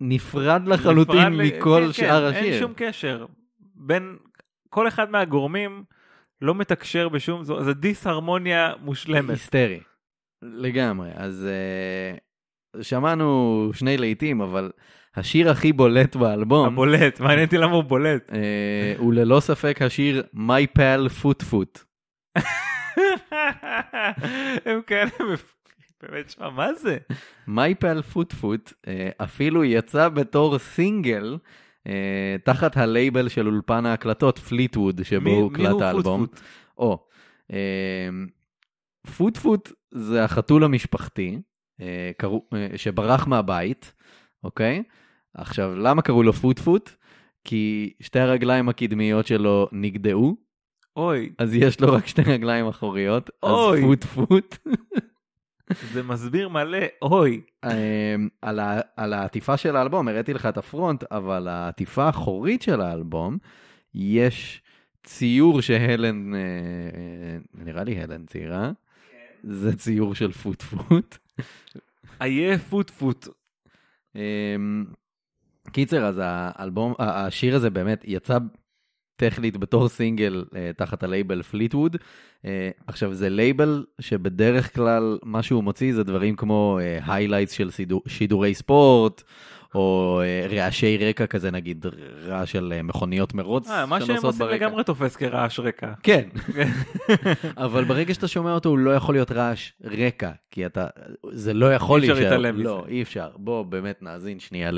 נפרד 0.00 0.68
לחלוטין 0.68 1.16
נפרד 1.16 1.32
מכל 1.32 1.82
כן, 1.86 1.92
שאר 1.92 2.32
כן, 2.32 2.36
השיר. 2.36 2.52
אין 2.52 2.60
שום 2.60 2.72
קשר. 2.76 3.26
בין 3.74 4.16
כל 4.76 4.88
אחד 4.88 5.10
מהגורמים 5.10 5.84
לא 6.42 6.54
מתקשר 6.54 7.08
בשום, 7.08 7.44
זו, 7.44 7.64
זה 7.64 7.74
דיסהרמוניה 7.74 8.72
מושלמת. 8.80 9.30
היסטרי. 9.30 9.80
לגמרי. 10.42 11.10
אז 11.14 11.48
uh, 12.76 12.82
שמענו 12.82 13.70
שני 13.72 13.96
להיטים, 13.96 14.40
אבל 14.40 14.70
השיר 15.14 15.50
הכי 15.50 15.72
בולט 15.72 16.16
באלבום, 16.16 16.66
הבולט, 16.66 17.20
מעניין 17.20 17.44
אותי 17.44 17.58
למה 17.58 17.72
הוא 17.72 17.84
בולט. 17.84 18.32
אה, 18.32 18.94
הוא 18.98 19.14
ללא 19.14 19.40
ספק 19.40 19.82
השיר 19.82 20.22
My 20.34 20.78
Pal 20.78 21.22
Foot 21.22 21.44
Foot. 21.52 21.84
הם 24.66 24.80
כאלה, 24.86 25.10
באמת, 26.02 26.30
שמע, 26.30 26.50
מה 26.50 26.74
זה? 26.74 26.98
My 27.48 27.82
Pal 27.82 28.14
Foot 28.14 28.42
Foot 28.42 28.72
אה, 28.88 29.08
אפילו 29.24 29.64
יצא 29.64 30.08
בתור 30.08 30.58
סינגל 30.58 31.38
תחת 32.44 32.76
הלייבל 32.76 33.28
של 33.28 33.46
אולפן 33.46 33.86
ההקלטות 33.86 34.38
פליטווד 34.38 35.00
שבו 35.02 35.20
מי- 35.24 35.34
מי 35.36 35.40
הוקלט 35.42 35.70
הוא 35.70 35.82
האלבום. 35.82 36.20
פוט-פוט? 36.26 36.40
או, 36.78 37.06
פוט 39.16 39.36
פוט 39.36 39.72
זה 39.90 40.24
החתול 40.24 40.64
המשפחתי 40.64 41.38
אה, 41.80 42.10
אה, 42.54 42.68
שברח 42.76 43.26
מהבית, 43.26 43.92
אוקיי? 44.44 44.82
עכשיו, 45.34 45.76
למה 45.76 46.02
קראו 46.02 46.22
לו 46.22 46.32
פוט 46.32 46.58
פוט? 46.58 46.90
כי 47.44 47.92
שתי 48.00 48.18
הרגליים 48.18 48.68
הקדמיות 48.68 49.26
שלו 49.26 49.68
נגדעו, 49.72 50.36
אוי, 50.96 51.32
אז 51.38 51.54
יש 51.54 51.80
לו 51.80 51.92
רק 51.92 52.06
שתי 52.06 52.22
רגליים 52.22 52.66
אחוריות, 52.68 53.30
אז 53.42 53.50
אוי. 53.50 53.82
פוט 53.82 54.04
פוט. 54.04 54.56
זה 55.92 56.02
מסביר 56.02 56.48
מלא, 56.48 56.78
אוי. 57.02 57.40
אמ, 57.64 57.70
על, 58.42 58.60
ה, 58.60 58.80
על 58.96 59.12
העטיפה 59.12 59.56
של 59.56 59.76
האלבום, 59.76 60.08
הראיתי 60.08 60.34
לך 60.34 60.46
את 60.46 60.58
ה 60.58 60.65
front, 60.65 61.04
אבל 61.10 61.48
העטיפה 61.48 62.04
האחורית 62.04 62.62
של 62.62 62.80
האלבום, 62.80 63.38
יש 63.94 64.62
ציור 65.04 65.60
שהלן, 65.60 66.34
אה, 66.34 66.40
אה, 66.40 67.38
נראה 67.54 67.84
לי 67.84 68.02
הלן 68.02 68.26
ציירה, 68.26 68.70
זה 69.42 69.76
ציור 69.76 70.14
של 70.14 70.32
פוט 70.32 70.62
פוט. 70.62 71.18
איה 72.20 72.58
פוט 72.58 72.90
פוט. 72.90 73.28
אמ, 74.16 74.84
קיצר, 75.72 76.04
אז 76.04 76.20
האלבום, 76.22 76.94
השיר 76.98 77.56
הזה 77.56 77.70
באמת 77.70 78.04
יצא 78.04 78.38
טכנית 79.16 79.56
בתור 79.56 79.88
סינגל 79.88 80.44
אה, 80.56 80.70
תחת 80.76 81.02
הלייבל 81.02 81.42
פליטווד. 81.42 81.96
אה, 82.44 82.70
עכשיו 82.86 83.14
זה 83.14 83.28
לייבל 83.28 83.84
שבדרך 84.00 84.74
כלל 84.74 85.18
מה 85.22 85.42
שהוא 85.42 85.64
מוציא 85.64 85.94
זה 85.94 86.04
דברים 86.04 86.36
כמו 86.36 86.78
highlights 87.06 87.52
של 87.52 87.70
שידור, 87.70 88.02
שידורי 88.08 88.54
ספורט, 88.54 89.22
או 89.76 90.20
אה, 90.24 90.46
רעשי 90.50 90.98
רקע 90.98 91.26
כזה 91.26 91.50
נגיד 91.50 91.86
רעש 92.26 92.52
של 92.52 92.72
אה, 92.76 92.82
מכוניות 92.82 93.34
מרוץ 93.34 93.70
אה, 93.70 93.86
מה 93.86 94.00
שהם 94.00 94.06
שנוסעות 94.06 94.34
עושים 94.34 94.46
ברקע. 94.46 94.56
לגמרי 94.56 94.84
תופס 94.84 95.16
כרעש 95.16 95.60
רקע. 95.60 95.92
כן, 96.02 96.28
אבל 97.64 97.84
ברגע 97.84 98.14
שאתה 98.14 98.28
שומע 98.28 98.52
אותו 98.52 98.68
הוא 98.68 98.78
לא 98.78 98.90
יכול 98.90 99.14
להיות 99.14 99.32
רעש 99.32 99.72
רקע, 99.84 100.30
כי 100.50 100.66
אתה, 100.66 100.86
זה 101.30 101.54
לא 101.54 101.74
יכול 101.74 102.02
אי 102.02 102.06
אפשר 102.10 102.14
להישאר, 102.14 102.38
להתעלם 102.38 102.60
לא, 102.60 102.78
מזה. 102.78 102.88
אי 102.88 103.02
אפשר. 103.02 103.30
בוא 103.36 103.62
באמת 103.62 104.02
נאזין 104.02 104.40
שנייה 104.40 104.70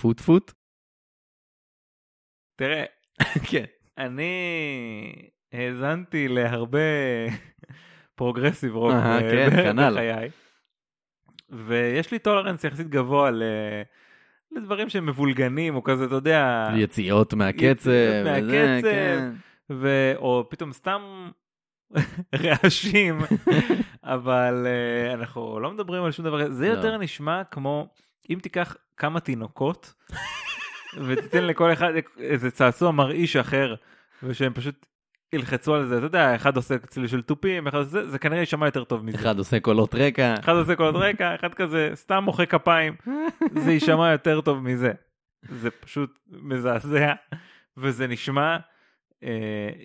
פוט 0.00 0.20
פוט. 0.20 0.52
תראה, 2.56 2.84
כן. 3.50 3.64
אני 3.98 4.32
האזנתי 5.52 6.28
להרבה 6.28 6.78
progressive 8.14 8.74
rock 8.74 8.92
כן, 9.20 9.48
ב- 9.50 9.62
כנ"ל. 9.62 9.92
בחיי, 9.92 10.30
ויש 11.50 12.10
לי 12.12 12.18
tolerance 12.18 12.64
יחסית 12.64 12.88
גבוה 12.88 13.30
ל... 13.30 13.42
לדברים 14.52 14.88
שהם 14.88 15.06
מבולגנים, 15.06 15.74
או 15.74 15.82
כזה, 15.82 16.04
אתה 16.04 16.14
יודע, 16.14 16.68
יציאות 16.76 17.34
מהקצב, 17.34 17.90
יציאות 17.90 18.24
מהקצב. 18.24 18.82
כן. 18.82 19.30
ו... 19.70 20.12
או 20.16 20.46
פתאום 20.50 20.72
סתם 20.72 21.30
רעשים, 22.44 23.18
אבל 24.04 24.66
uh, 24.66 25.14
אנחנו 25.14 25.60
לא 25.60 25.70
מדברים 25.70 26.04
על 26.04 26.12
שום 26.12 26.24
דבר, 26.24 26.50
זה 26.50 26.68
לא. 26.68 26.72
יותר 26.72 26.98
נשמע 26.98 27.44
כמו 27.44 27.88
אם 28.30 28.38
תיקח 28.42 28.76
כמה 28.96 29.20
תינוקות 29.20 29.94
ותיתן 31.06 31.44
לכל 31.44 31.72
אחד 31.72 31.92
איזה 32.18 32.50
צעצוע 32.50 32.90
מרעיש 32.90 33.36
אחר, 33.36 33.74
ושהם 34.22 34.52
פשוט 34.52 34.86
ילחצו 35.32 35.74
על 35.74 35.86
זה, 35.86 35.96
אתה 35.96 36.06
יודע, 36.06 36.34
אחד 36.36 36.56
עושה 36.56 36.78
צליל 36.78 37.06
של 37.06 37.22
תופים, 37.22 37.66
אחד 37.66 37.78
עושה, 37.78 38.04
זה 38.04 38.18
כנראה 38.18 38.40
יישמע 38.40 38.66
יותר 38.66 38.84
טוב 38.84 39.04
מזה. 39.04 39.18
אחד 39.18 39.38
עושה 39.38 39.60
קולות 39.60 39.94
רקע. 39.94 40.34
אחד 40.40 40.52
עושה 40.52 40.76
קולות 40.76 40.94
רקע, 40.94 41.34
אחד 41.34 41.54
כזה 41.54 41.90
סתם 41.94 42.24
מוחא 42.24 42.44
כפיים, 42.44 42.94
זה 43.58 43.72
יישמע 43.72 44.12
יותר 44.12 44.40
טוב 44.40 44.62
מזה. 44.62 44.92
זה 45.42 45.70
פשוט 45.70 46.18
מזעזע, 46.30 47.12
וזה 47.76 48.06
נשמע 48.06 48.56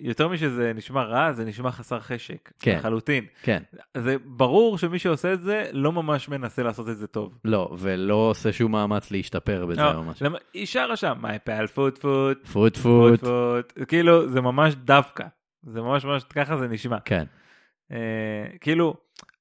יותר 0.00 0.28
משזה 0.28 0.72
נשמע 0.74 1.02
רע, 1.02 1.32
זה 1.32 1.44
נשמע 1.44 1.70
חסר 1.70 2.00
חשק. 2.00 2.50
כן. 2.58 2.76
לחלוטין. 2.78 3.24
כן. 3.42 3.62
זה 3.96 4.16
ברור 4.24 4.78
שמי 4.78 4.98
שעושה 4.98 5.32
את 5.32 5.42
זה 5.42 5.64
לא 5.72 5.92
ממש 5.92 6.28
מנסה 6.28 6.62
לעשות 6.62 6.88
את 6.88 6.96
זה 6.98 7.06
טוב. 7.06 7.38
לא, 7.44 7.76
ולא 7.78 8.14
עושה 8.14 8.52
שום 8.52 8.72
מאמץ 8.72 9.10
להשתפר 9.10 9.66
בזה 9.66 9.80
לא, 9.82 9.94
או 9.94 10.02
משהו. 10.04 10.26
למה- 10.26 10.38
היא 10.54 10.66
שרה 10.66 10.96
שם, 10.96 11.18
my 11.22 11.48
pal 11.48 11.68
foot 11.76 11.98
foot, 12.02 12.76
foot 12.76 12.80
foot 12.82 13.00
foot. 13.00 13.22
foot, 13.22 13.84
כאילו 13.84 14.28
זה 14.28 14.40
ממש 14.40 14.74
דווקא. 14.74 15.24
זה 15.62 15.82
ממש 15.82 16.04
ממש 16.04 16.24
ככה 16.24 16.56
זה 16.56 16.68
נשמע. 16.68 16.98
כן. 17.04 17.24
אה, 17.92 17.96
כאילו, 18.60 18.94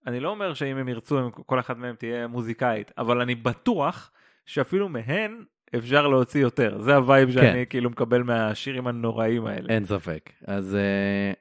אני 0.07 0.19
לא 0.19 0.29
אומר 0.29 0.53
שאם 0.53 0.77
הם 0.77 0.87
ירצו, 0.87 1.19
כל 1.45 1.59
אחת 1.59 1.77
מהם 1.77 1.95
תהיה 1.95 2.27
מוזיקאית, 2.27 2.91
אבל 2.97 3.21
אני 3.21 3.35
בטוח 3.35 4.11
שאפילו 4.45 4.89
מהן 4.89 5.43
אפשר 5.75 6.07
להוציא 6.07 6.41
יותר. 6.41 6.77
זה 6.81 6.95
ה 6.95 7.02
vibe 7.02 7.31
שאני 7.31 7.65
כאילו 7.69 7.89
מקבל 7.89 8.23
מהשירים 8.23 8.87
הנוראים 8.87 9.45
האלה. 9.45 9.69
אין 9.73 9.85
ספק. 9.85 10.29
אז 10.47 10.75
אה, 10.75 11.31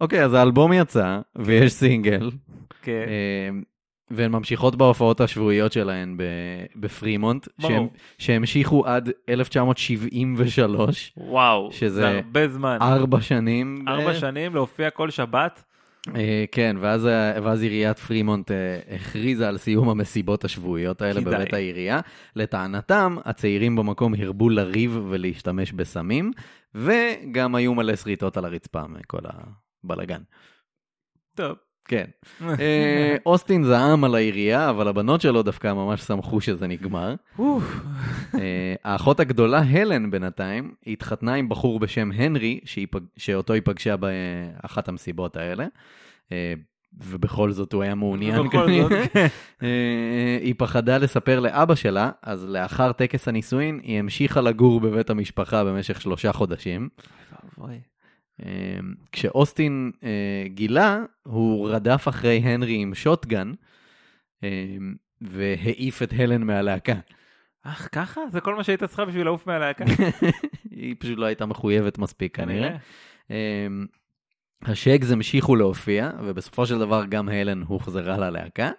אוקיי, 0.00 0.24
אז 0.24 0.34
האלבום 0.34 0.72
יצא, 0.72 1.20
ויש 1.36 1.72
סינגל, 1.72 2.30
כן. 2.82 3.04
אה, 3.06 3.58
והן 4.10 4.32
ממשיכות 4.32 4.76
בהופעות 4.76 5.20
השבועיות 5.20 5.72
שלהן 5.72 6.16
בפרימונט. 6.76 7.48
שהם- 7.60 7.86
שהמשיכו 8.18 8.86
עד 8.86 9.10
1973, 9.28 11.12
וואו, 11.16 11.68
שזה 11.72 11.90
זה 11.94 12.08
הרבה 12.08 12.48
זמן. 12.48 12.78
ארבע 12.80 13.20
שנים. 13.20 13.84
ארבע 13.88 14.04
בערך. 14.04 14.20
שנים 14.20 14.54
להופיע 14.54 14.90
כל 14.90 15.10
שבת? 15.10 15.64
אה, 16.16 16.44
כן, 16.52 16.76
ואז, 16.80 17.04
ואז 17.42 17.62
עיריית 17.62 17.98
פרימונט 17.98 18.50
אה, 18.50 18.80
הכריזה 18.94 19.48
על 19.48 19.58
סיום 19.58 19.88
המסיבות 19.88 20.44
השבועיות 20.44 21.02
האלה 21.02 21.20
כדאי. 21.20 21.34
בבית 21.34 21.54
העירייה. 21.54 22.00
לטענתם, 22.36 23.16
הצעירים 23.24 23.76
במקום 23.76 24.14
הרבו 24.14 24.48
לריב 24.48 25.00
ולהשתמש 25.08 25.72
בסמים, 25.72 26.30
וגם 26.74 27.54
היו 27.54 27.74
מלא 27.74 27.96
שריטות 27.96 28.36
על 28.36 28.44
הרצפה 28.44 28.86
מכל 28.86 29.20
הבלגן. 29.84 30.22
טוב. 31.34 31.56
כן. 31.88 32.04
אה, 32.60 33.16
אוסטין 33.26 33.64
זעם 33.64 34.04
על 34.04 34.14
העירייה, 34.14 34.70
אבל 34.70 34.88
הבנות 34.88 35.20
שלו 35.20 35.42
דווקא 35.42 35.72
ממש 35.72 36.00
שמחו 36.00 36.40
שזה 36.40 36.66
נגמר. 36.66 37.14
אה, 38.34 38.74
האחות 38.84 39.20
הגדולה, 39.20 39.58
הלן, 39.58 40.10
בינתיים, 40.10 40.74
התחתנה 40.86 41.34
עם 41.34 41.48
בחור 41.48 41.80
בשם 41.80 42.10
הנרי, 42.14 42.60
שאותו 43.16 43.52
היא 43.52 43.62
פגשה 43.64 43.96
באחת 43.96 44.88
המסיבות 44.88 45.36
האלה. 45.36 45.66
אה, 46.32 46.54
ובכל 47.06 47.52
זאת 47.52 47.72
הוא 47.72 47.82
היה 47.82 47.94
מעוניין. 47.94 48.48
בכל 48.48 48.72
זאת, 48.72 48.92
היא 50.42 50.54
פחדה 50.58 50.98
לספר 50.98 51.40
לאבא 51.40 51.74
שלה, 51.74 52.10
אז 52.22 52.44
לאחר 52.48 52.92
טקס 52.92 53.28
הנישואין, 53.28 53.80
היא 53.82 53.98
המשיכה 53.98 54.40
לגור 54.40 54.80
בבית 54.80 55.10
המשפחה 55.10 55.64
במשך 55.64 56.00
שלושה 56.00 56.32
חודשים. 56.32 56.88
אה, 58.46 58.78
כשאוסטין 59.12 59.90
אה, 60.04 60.44
גילה, 60.46 61.00
הוא 61.22 61.70
רדף 61.70 62.08
אחרי 62.08 62.36
הנרי 62.36 62.74
עם 62.74 62.94
שוטגן, 62.94 63.52
אה, 64.44 64.48
והעיף 65.20 66.02
את 66.02 66.12
הלן 66.16 66.42
מהלהקה. 66.42 66.94
אך 67.62 67.88
ככה? 67.92 68.20
זה 68.30 68.40
כל 68.40 68.54
מה 68.54 68.64
שהיית 68.64 68.84
צריכה 68.84 69.04
בשביל 69.04 69.24
לעוף 69.24 69.46
מהלהקה? 69.46 69.84
היא 70.70 70.94
פשוט 70.98 71.18
לא 71.18 71.26
הייתה 71.26 71.46
מחויבת 71.46 71.98
מספיק 71.98 72.36
כנראה. 72.36 72.76
אמ, 73.30 73.86
השגז 74.62 75.12
המשיכו 75.12 75.56
להופיע, 75.56 76.10
ובסופו 76.24 76.66
של 76.66 76.78
דבר 76.78 77.04
גם 77.08 77.28
הלן 77.28 77.62
הוחזרה 77.62 78.16
ללהקה. 78.18 78.70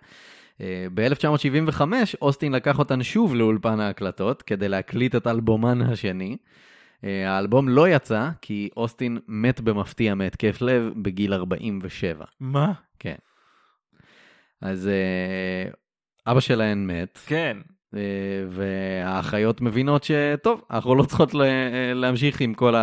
ב-1975 0.94 1.82
אוסטין 2.22 2.52
לקח 2.52 2.80
אותן 2.80 3.04
שוב 3.04 3.36
לאולפן 3.36 3.80
ההקלטות 3.80 4.42
כדי 4.42 4.70
להקליט 4.70 5.16
את 5.16 5.28
אלבומן 5.28 5.82
השני. 5.82 6.38
אה, 7.04 7.36
האלבום 7.36 7.70
לא 7.70 7.90
יצא 7.90 8.30
כי 8.42 8.70
אוסטין 8.78 9.18
מת 9.28 9.62
במפתיע 9.62 10.16
מהתקף 10.16 10.62
לב 10.62 10.92
בגיל 11.02 11.34
47. 11.34 12.26
מה? 12.40 12.74
כן. 13.00 13.16
אז 14.62 14.88
אה, 14.88 15.72
אבא 16.32 16.40
שלהן 16.40 16.88
מת, 16.88 17.20
כן. 17.26 17.58
אה, 17.96 18.00
והאחיות 18.50 19.62
מבינות 19.62 20.04
שטוב, 20.04 20.62
אנחנו 20.72 20.96
לא 20.96 21.04
צריכות 21.04 21.34
להמשיך 21.96 22.42
עם 22.42 22.54
כל 22.54 22.76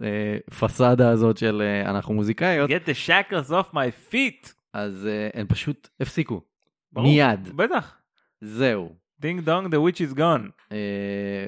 הפסאדה 0.00 1.10
הזאת 1.10 1.36
של 1.36 1.62
אנחנו 1.84 2.14
מוזיקאיות, 2.14 2.70
get 2.70 2.88
the 2.88 3.08
shackles 3.08 3.50
off 3.50 3.74
my 3.74 4.12
feet. 4.12 4.52
אז 4.72 5.08
הן 5.34 5.46
פשוט 5.48 5.88
הפסיקו. 6.00 6.40
ברור. 6.92 7.06
מיד. 7.06 7.56
בטח. 7.56 7.96
זהו. 8.40 9.05
ding 9.20 9.40
dong 9.40 9.74
the 9.74 9.78
witch 9.78 10.12
is 10.12 10.16
gone. 10.18 10.50
אה, 10.72 10.76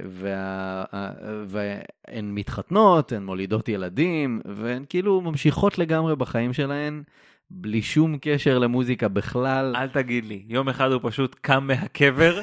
וה- 0.09 0.85
אה, 0.94 1.11
והן 1.46 2.35
מתחתנות, 2.35 3.12
הן 3.12 3.22
מולידות 3.24 3.68
ילדים, 3.68 4.40
והן 4.57 4.85
כאילו 4.88 5.20
ממשיכות 5.20 5.78
לגמרי 5.78 6.16
בחיים 6.16 6.52
שלהן, 6.52 7.02
בלי 7.50 7.83
שום 7.83 8.16
קשר 8.20 8.59
למוזיקה 8.59 9.09
בכלל. 9.09 9.76
אל 9.76 9.88
תגיד 9.88 10.24
לי, 10.24 10.42
יום 10.48 10.68
אחד 10.68 10.92
הוא 10.92 11.00
פשוט 11.04 11.35
קם 11.40 11.66
מהקבר 11.66 12.40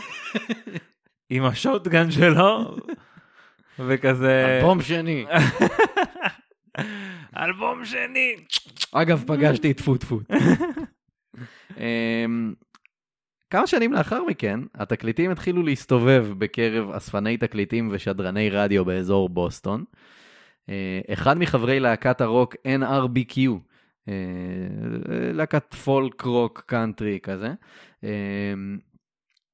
עם 1.30 1.44
ה 1.44 1.52
shotgun 1.52 2.12
שלו 2.12 2.76
וכזה 3.80 4.58
אלבום 4.60 4.82
שני. 4.82 5.26
אלבום 7.38 7.86
שני. 7.86 8.36
אגב, 8.92 9.24
פגשתי 9.28 9.72
את 9.72 9.80
foot 9.82 10.04
foot. 10.04 10.32
כמה 13.56 13.68
שנים 13.68 13.94
לאחר 13.94 14.24
מכן, 14.24 14.60
התקליטים 14.76 15.32
התחילו 15.32 15.64
להסתובב 15.64 16.28
בקרב 16.38 16.90
אספני 16.90 17.38
תקליטים 17.38 17.90
ושדרני 17.92 18.50
רדיו 18.50 18.86
באזור 18.86 19.30
בוסטון. 19.30 19.84
אה, 20.70 21.00
אחד 21.14 21.38
מחברי 21.38 21.80
להקת 21.80 22.22
הרוק 22.22 22.56
NRBQ, 22.56 23.38
אה, 24.08 24.14
להקת 25.34 25.74
פולק 25.74 26.22
רוק 26.22 26.64
קאנטרי 26.66 27.20
כזה. 27.24 27.54
אה, 28.04 28.54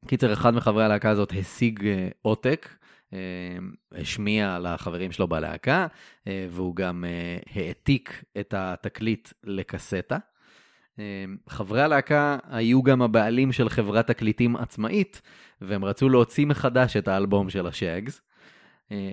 קיצר, 0.07 0.33
אחד 0.33 0.53
מחברי 0.53 0.85
הלהקה 0.85 1.09
הזאת 1.09 1.33
השיג 1.39 1.89
עותק, 2.21 2.69
השמיע 3.91 4.59
לחברים 4.59 5.11
שלו 5.11 5.27
בלהקה, 5.27 5.87
והוא 6.25 6.75
גם 6.75 7.05
העתיק 7.55 8.23
את 8.39 8.53
התקליט 8.57 9.29
לקסטה. 9.43 10.17
אה, 10.99 11.25
חברי 11.49 11.81
הלהקה 11.81 12.37
היו 12.49 12.83
גם 12.83 13.01
הבעלים 13.01 13.51
של 13.51 13.69
חברת 13.69 14.07
תקליטים 14.07 14.55
עצמאית, 14.55 15.21
והם 15.61 15.85
רצו 15.85 16.09
להוציא 16.09 16.45
מחדש 16.45 16.97
את 16.97 17.07
האלבום 17.07 17.49
של 17.49 17.67
השאגס. 17.67 18.21
אה, 18.91 19.11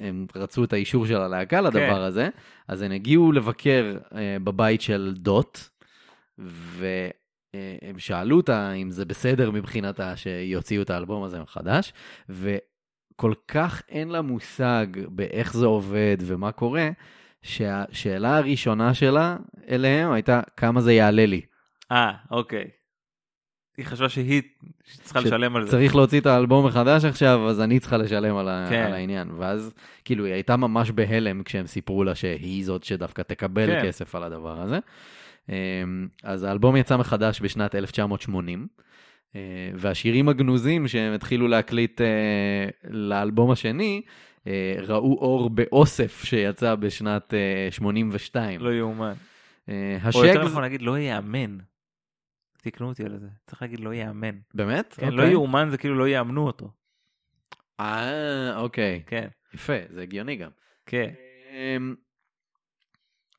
הם 0.00 0.26
רצו 0.36 0.64
את 0.64 0.72
האישור 0.72 1.06
של 1.06 1.16
הלהקה 1.16 1.60
לדבר 1.60 1.94
כן. 1.94 2.00
הזה, 2.00 2.28
אז 2.68 2.82
הם 2.82 2.92
הגיעו 2.92 3.32
לבקר 3.32 3.98
אה, 4.14 4.36
בבית 4.44 4.80
של 4.80 5.14
דוט, 5.16 5.58
והם 6.38 7.98
שאלו 7.98 8.36
אותה 8.36 8.72
אם 8.72 8.90
זה 8.90 9.04
בסדר 9.04 9.50
מבחינתה 9.50 10.16
שיוציאו 10.16 10.82
את 10.82 10.90
האלבום 10.90 11.22
הזה 11.22 11.42
מחדש, 11.42 11.92
וכל 12.28 13.34
כך 13.48 13.82
אין 13.88 14.08
לה 14.08 14.22
מושג 14.22 14.86
באיך 15.08 15.56
זה 15.56 15.66
עובד 15.66 16.16
ומה 16.20 16.52
קורה, 16.52 16.90
שהשאלה 17.44 18.36
הראשונה 18.36 18.94
שלה 18.94 19.36
אליהם 19.70 20.12
הייתה 20.12 20.40
כמה 20.56 20.80
זה 20.80 20.92
יעלה 20.92 21.26
לי. 21.26 21.40
אה, 21.92 22.12
אוקיי. 22.30 22.64
היא 23.76 23.86
חשבה 23.86 24.08
שהיא 24.08 24.42
צריכה 25.02 25.20
ש- 25.20 25.24
לשלם 25.24 25.56
על 25.56 25.64
זה. 25.64 25.70
צריך 25.70 25.94
להוציא 25.96 26.20
את 26.20 26.26
האלבום 26.26 26.66
מחדש 26.66 27.04
עכשיו, 27.04 27.48
אז 27.48 27.60
אני 27.60 27.80
צריכה 27.80 27.96
לשלם 27.96 28.36
על, 28.36 28.48
ה- 28.48 28.66
כן. 28.70 28.82
על 28.86 28.92
העניין. 28.92 29.30
ואז, 29.38 29.74
כאילו, 30.04 30.24
היא 30.24 30.32
הייתה 30.34 30.56
ממש 30.56 30.90
בהלם 30.90 31.42
כשהם 31.42 31.66
סיפרו 31.66 32.04
לה 32.04 32.14
שהיא 32.14 32.64
זאת 32.64 32.84
שדווקא 32.84 33.22
תקבל 33.22 33.66
כן. 33.66 33.86
כסף 33.86 34.14
על 34.14 34.22
הדבר 34.22 34.60
הזה. 34.60 34.78
אמ, 35.48 35.54
אז 36.22 36.42
האלבום 36.44 36.76
יצא 36.76 36.96
מחדש 36.96 37.40
בשנת 37.42 37.74
1980, 37.74 38.66
אה, 39.36 39.40
והשירים 39.74 40.28
הגנוזים 40.28 40.88
שהם 40.88 41.12
התחילו 41.14 41.48
להקליט 41.48 42.00
אה, 42.00 42.06
לאלבום 42.90 43.50
השני, 43.50 44.02
אה, 44.04 44.10
ראו 44.86 45.18
אור 45.18 45.50
באוסף 45.50 46.24
שיצא 46.24 46.74
בשנת 46.74 47.34
אה, 47.34 47.68
82. 47.70 48.60
לא 48.60 48.74
יאומן. 48.74 49.12
אה, 49.68 49.98
או 50.14 50.24
יותר. 50.24 50.44
נכון 50.44 50.62
להגיד 50.62 50.82
לא 50.82 50.98
יאמן. 50.98 51.58
תקנו 52.62 52.88
אותי 52.88 53.04
על 53.04 53.18
זה. 53.18 53.28
צריך 53.46 53.62
להגיד 53.62 53.80
לא 53.80 53.94
יאמן. 53.94 54.38
באמת? 54.54 54.94
כן, 54.98 55.08
לא 55.08 55.22
אוקיי. 55.22 55.32
יאומן 55.32 55.68
זה 55.70 55.78
כאילו 55.78 55.94
לא 55.94 56.08
יאמנו 56.08 56.46
אותו. 56.46 56.70
אה, 57.80 58.56
אוקיי. 58.56 59.02
כן, 59.06 59.28
יפה, 59.54 59.72
זה 59.90 60.02
הגיוני 60.02 60.36
גם. 60.36 60.50
כן. 60.86 61.10
אמ, 61.50 61.94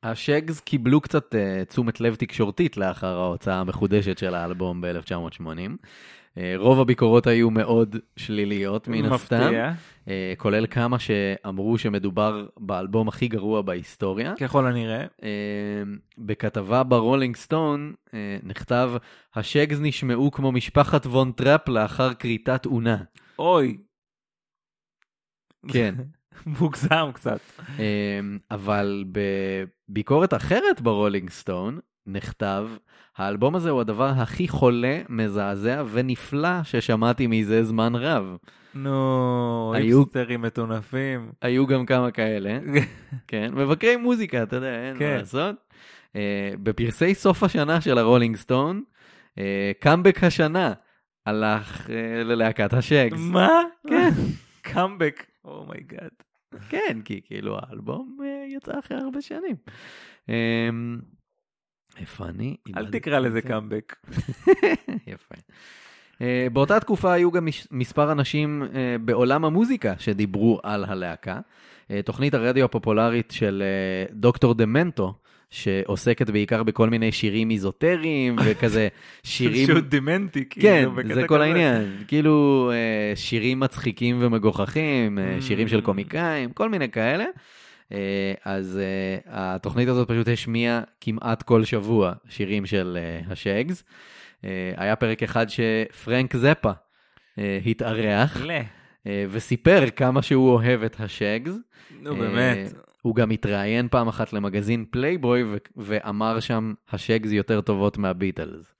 השגז 0.02 0.60
קיבלו 0.60 1.00
קצת 1.00 1.34
uh, 1.34 1.64
תשומת 1.64 2.00
לב 2.00 2.14
תקשורתית 2.14 2.76
לאחר 2.76 3.18
ההוצאה 3.18 3.60
המחודשת 3.60 4.18
של 4.18 4.34
האלבום 4.34 4.80
ב-1980. 4.80 5.86
אה, 6.36 6.38
רוב 6.56 6.80
הביקורות 6.80 7.26
היו 7.26 7.50
מאוד 7.50 7.96
שליליות 8.16 8.88
מן 8.88 9.04
הסתם, 9.04 9.40
מפתיע. 9.40 9.72
אה, 10.04 10.08
כולל 10.36 10.66
כמה 10.66 10.98
שאמרו 10.98 11.78
שמדובר 11.78 12.46
באלבום 12.56 13.08
הכי 13.08 13.28
גרוע 13.28 13.62
בהיסטוריה. 13.62 14.34
ככל 14.36 14.66
הנראה. 14.66 15.04
אה, 15.04 15.22
בכתבה 16.18 16.82
ב 16.82 16.89
Rolling 16.89 17.36
Stone 17.36 17.94
נכתב, 18.42 18.92
ה 19.34 19.41
Shaggs 19.41 19.80
נשמעו 19.80 20.30
כמו 20.30 20.52
משפחת 20.52 21.06
וון 21.06 21.32
טראפ 21.32 21.68
לאחר 21.68 22.14
כריתת 22.14 22.66
אונה. 22.66 22.96
אוי. 23.38 23.76
כן. 25.68 25.94
מוגזם 26.60 27.10
קצת. 27.14 27.40
אבל 28.50 29.04
בביקורת 29.88 30.34
אחרת 30.34 30.80
ב 30.80 30.86
Rolling 30.86 31.30
Stone 31.30 31.78
נכתב, 32.06 32.68
האלבום 33.16 33.54
הזה 33.56 33.70
הוא 33.70 33.80
הדבר 33.80 34.08
הכי 34.08 34.48
חולה, 34.48 35.00
מזעזע 35.08 35.82
ונפלא 35.90 36.62
ששמעתי 36.62 37.26
מזה 37.26 37.64
זמן 37.64 37.94
רב. 37.94 38.36
נו, 38.74 39.72
היו- 39.76 39.98
היפסטרים 40.00 40.42
מטונפים. 40.42 41.30
היו 41.42 41.66
גם 41.66 41.86
כמה 41.86 42.10
כאלה, 42.10 42.58
כן, 43.28 43.50
מבקרי 43.54 43.96
מוזיקה, 43.96 44.42
אתה 44.42 44.56
יודע, 44.56 44.88
אין 44.88 44.98
כן. 44.98 45.10
מה 45.12 45.16
לעשות. 45.18 45.56
אה, 46.16 46.50
בפרסי 46.62 47.14
סוף 47.14 47.42
השנה 47.42 47.80
של 47.80 47.98
ה 47.98 48.03
Rolling 48.03 48.36
Stone, 48.36 48.82
אה, 49.38 49.72
קאמבק 49.80 50.24
השנה 50.24 50.72
הלך 51.26 51.90
אה, 51.90 52.24
ללהקת 52.24 52.72
ה 52.72 52.78
Shaggs. 52.78 53.18
מה? 53.20 53.48
כן. 53.90 54.10
קאמבק. 54.62 55.26
oh 55.44 55.61
my 55.61 55.77
god. 55.77 56.10
כן, 56.68 56.98
כי 57.04 57.20
כאילו 57.24 57.58
האלבום 57.62 58.18
אה, 58.24 58.56
יצא 58.56 58.72
אחרי 58.78 58.98
הרבה 58.98 59.20
שנים. 59.20 59.56
אמ, 60.28 60.98
איפה 62.00 62.24
אני? 62.24 62.56
אל 62.76 62.86
תקרא 62.86 63.18
לזה 63.18 63.30
זה. 63.30 63.42
קאמבק. 63.42 63.96
יפה. 65.12 65.34
אה, 66.22 66.46
באותה 66.52 66.80
תקופה 66.80 67.12
היו 67.12 67.30
גם 67.32 67.48
מספר 67.70 68.12
אנשים 68.12 68.62
אה, 68.62 68.96
בעולם 69.00 69.44
המוזיקה 69.44 69.94
שדיברו 69.98 70.60
על 70.62 70.84
הלהקה. 70.84 71.40
אה, 71.90 72.02
תוכנית 72.02 72.34
הרדיו 72.34 72.64
הפופולרית 72.64 73.30
של 73.30 73.62
דוקטור 74.12 74.54
דמנטו, 74.54 75.14
שעוסקת 75.50 76.30
בעיקר 76.30 76.62
בכל 76.62 76.90
מיני 76.90 77.12
שירים 77.12 77.50
איזוטריים 77.50 78.36
וכזה 78.44 78.88
שירים... 79.22 79.66
שהוא 79.66 79.80
דימנטי. 79.80 80.44
כן, 80.44 80.60
כאילו, 80.60 80.92
בקטע 80.92 81.14
זה 81.14 81.26
כל. 81.26 81.42
העניין. 81.42 82.04
כאילו 82.08 82.72
שירים 83.14 83.60
מצחיקים 83.60 84.16
ומגוחכים, 84.20 85.18
אה, 85.18 85.36
שירים 85.40 85.68
של 85.68 85.78
Mm. 85.78 85.82
קומיקאים, 85.82 86.50
כל 86.50 86.68
מיני 86.68 86.88
כאלה. 86.90 87.24
אה, 87.92 88.34
אז 88.44 88.78
אה, 88.82 89.18
התוכנית 89.26 89.88
הזאת 89.88 90.08
פשוט 90.08 90.28
השמיעה 90.28 90.80
כמעט 91.00 91.42
כל 91.42 91.64
שבוע 91.64 92.12
שירים 92.28 92.66
של 92.66 92.98
אה, 93.00 93.32
ה 93.32 93.38
Shaggs. 93.38 93.84
היה 94.76 94.96
פרק 94.96 95.22
אחד 95.22 95.46
שפרנק 95.48 96.36
זפה 96.36 96.70
התארח 97.66 98.36
וסיפר 99.30 99.90
כמה 99.96 100.22
שהוא 100.22 100.50
אוהב 100.50 100.82
את 100.82 101.00
ה 101.00 101.07
Shaggs. 101.07 101.52
נו 102.00 102.16
באמת. 102.16 102.72
הוא 103.02 103.14
גם 103.14 103.30
התראיין 103.30 103.88
פעם 103.88 104.08
אחת 104.08 104.32
למגזין 104.32 104.84
פלייבוי 104.90 105.44
ואמר 105.76 106.40
שם, 106.40 106.74
ה 106.90 106.96
Shaggs 106.96 107.30
יותר 107.32 107.60
טובות 107.60 107.98
מהביטלס. 107.98 108.74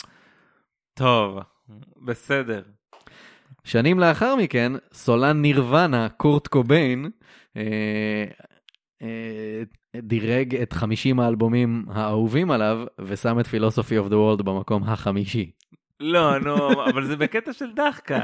טוב, 0.94 1.38
בסדר. 2.04 2.62
שנים 3.64 4.00
לאחר 4.00 4.36
מכן, 4.36 4.72
סולן 4.92 5.42
נירוונה, 5.42 6.08
קורט 6.08 6.46
קוביין, 6.46 7.10
דירג 9.96 10.56
את 10.56 10.72
50 10.72 11.20
האלבומים 11.20 11.84
האהובים 11.88 12.50
עליו, 12.50 12.84
ושם 13.00 13.40
את 13.40 13.46
Philosophy 13.46 13.98
of 13.98 14.08
the 14.08 14.18
World 14.18 14.42
במקום 14.42 14.82
החמישי. 14.84 15.50
לא, 16.00 16.38
נו, 16.38 16.56
אבל 16.90 17.04
זה 17.04 17.16
בקטע 17.16 17.52
של 17.52 17.72
דחקה. 17.72 18.20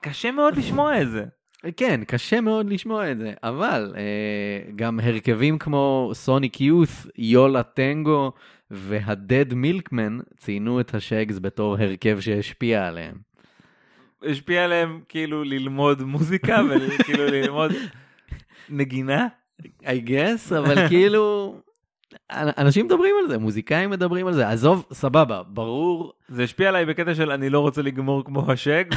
קשה 0.00 0.30
מאוד 0.30 0.56
לשמוע 0.56 1.02
את 1.02 1.10
זה. 1.10 1.24
כן, 1.76 2.00
קשה 2.06 2.40
מאוד 2.40 2.70
לשמוע 2.70 3.10
את 3.10 3.18
זה, 3.18 3.32
אבל 3.42 3.94
אה, 3.96 4.72
גם 4.76 5.00
הרכבים 5.00 5.58
כמו 5.58 6.10
Sonic 6.14 6.60
Youth, 6.60 6.88
Yo 7.18 7.40
La 7.40 7.62
Tengo 7.62 8.32
וה 8.70 8.98
Dead 8.98 9.54
Milkmen 9.54 10.18
ציינו 10.36 10.80
את 10.80 10.94
ה 10.94 11.00
Shaggs 11.00 11.38
בתור 11.38 11.76
הרכב 11.78 12.20
שהשפיע 12.20 12.86
עליהם. 12.86 13.14
השפיע 14.22 14.64
עליהם 14.64 15.00
כאילו 15.08 15.44
ללמוד 15.44 16.02
מוזיקה 16.02 16.60
וכאילו 16.70 17.26
ללמוד 17.36 17.72
נגינה. 18.72 19.28
I 19.82 20.08
guess, 20.08 20.56
אבל 20.58 20.74
כאילו, 20.88 21.56
אנשים 22.30 22.86
מדברים 22.86 23.14
על 23.22 23.28
זה, 23.28 23.38
מוזיקאים 23.38 23.90
מדברים 23.90 24.26
על 24.26 24.32
זה, 24.32 24.48
עזוב, 24.48 24.86
סבבה, 24.92 25.42
ברור, 25.42 26.12
זה 26.28 26.42
השפיע 26.42 26.68
עליי 26.68 26.86
בקטע 26.86 27.14
של 27.14 27.30
אני 27.30 27.50
לא 27.50 27.60
רוצה 27.60 27.82
לגמור 27.82 28.24
כמו 28.24 28.52
השג. 28.52 28.84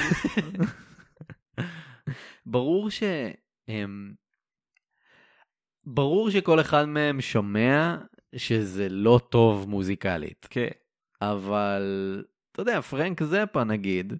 ברור 2.45 2.89
ש... 2.89 3.03
הם... 3.67 4.13
ברור 5.85 6.29
שכל 6.29 6.59
אחד 6.59 6.85
מהם 6.85 7.21
שומע 7.21 7.97
שזה 8.35 8.89
לא 8.89 9.19
טוב 9.29 9.69
מוזיקלית, 9.69 10.47
כן. 10.49 10.67
אבל 11.21 12.23
אתה 12.51 12.61
יודע, 12.61 12.81
פרנק 12.81 13.23
זפה 13.23 13.63
נגיד, 13.63 14.13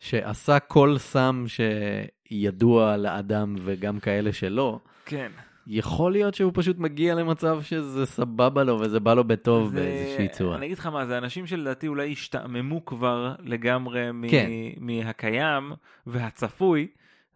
שעשה 0.00 0.58
כל 0.58 0.98
סם 0.98 1.44
שידוע 1.46 2.96
לאדם 2.96 3.56
וגם 3.58 4.00
כאלה 4.00 4.32
שלא, 4.32 4.80
כן. 5.06 5.32
יכול 5.66 6.12
להיות 6.12 6.34
שהוא 6.34 6.52
פשוט 6.54 6.78
מגיע 6.78 7.14
למצב 7.14 7.62
שזה 7.62 8.06
סבבה 8.06 8.64
לו 8.64 8.80
וזה 8.80 9.00
בא 9.00 9.14
לו 9.14 9.24
בטוב 9.24 9.68
זה- 9.70 9.76
באיזושהי 9.76 10.28
צורה. 10.28 10.56
אני 10.56 10.66
אגיד 10.66 10.78
לך 10.78 10.86
מה, 10.86 11.06
זה 11.06 11.18
אנשים 11.18 11.46
שלדעתי 11.46 11.88
אולי 11.88 12.12
השתעממו 12.12 12.84
כבר 12.84 13.34
לגמרי 13.38 14.12
מ- 14.12 14.28
כן. 14.30 14.50
מהקיים 14.80 15.72
והצפוי, 16.06 16.86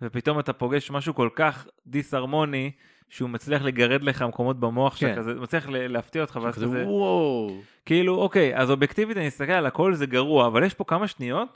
ופתאום 0.02 0.38
אתה 0.38 0.52
פוגש 0.52 0.90
משהו 0.90 1.14
כל 1.14 1.28
כך 1.34 1.66
דיסהרמוני, 1.86 2.70
שהוא 3.08 3.30
מצליח 3.30 3.62
לגרד 3.62 4.02
לך 4.02 4.22
מקומות 4.22 4.60
במוח 4.60 4.92
כן. 4.94 4.98
שלך, 4.98 5.18
כזה, 5.18 5.34
מצליח 5.34 5.66
להפתיע 5.68 6.22
אותך, 6.22 6.38
ואז 6.42 6.54
כזה, 6.54 6.66
כזה, 6.66 6.84
וואו. 6.86 7.60
כאילו, 7.86 8.14
אוקיי, 8.14 8.56
אז 8.56 8.70
אובייקטיבית 8.70 9.16
אני 9.16 9.28
אסתכל 9.28 9.52
על 9.52 9.66
הכל, 9.66 9.94
זה 9.94 10.06
גרוע, 10.06 10.46
אבל 10.46 10.64
יש 10.64 10.74
פה 10.74 10.84
כמה 10.84 11.06
שניות, 11.08 11.48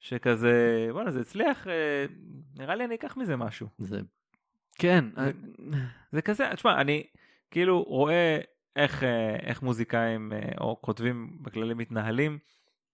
שכזה, 0.00 0.52
וואלה, 0.90 1.10
זה 1.10 1.20
הצליח, 1.20 1.66
אה, 1.68 2.04
נראה 2.58 2.74
לי 2.74 2.84
אני 2.84 2.94
אקח 2.94 3.16
מזה 3.16 3.36
משהו. 3.36 3.66
זה... 3.78 4.00
כן, 4.80 5.04
זה- 5.16 5.32
זה 6.12 6.22
כזה, 6.22 6.50
תשמע, 6.54 6.80
אני 6.80 7.02
כאילו 7.50 7.82
רואה 7.82 8.38
איך, 8.76 9.04
אה, 9.04 9.36
איך 9.42 9.62
מוזיקאים 9.62 10.32
אה, 10.32 10.38
או 10.60 10.78
כותבים 10.82 11.36
בכללי 11.40 11.74
מתנהלים. 11.74 12.38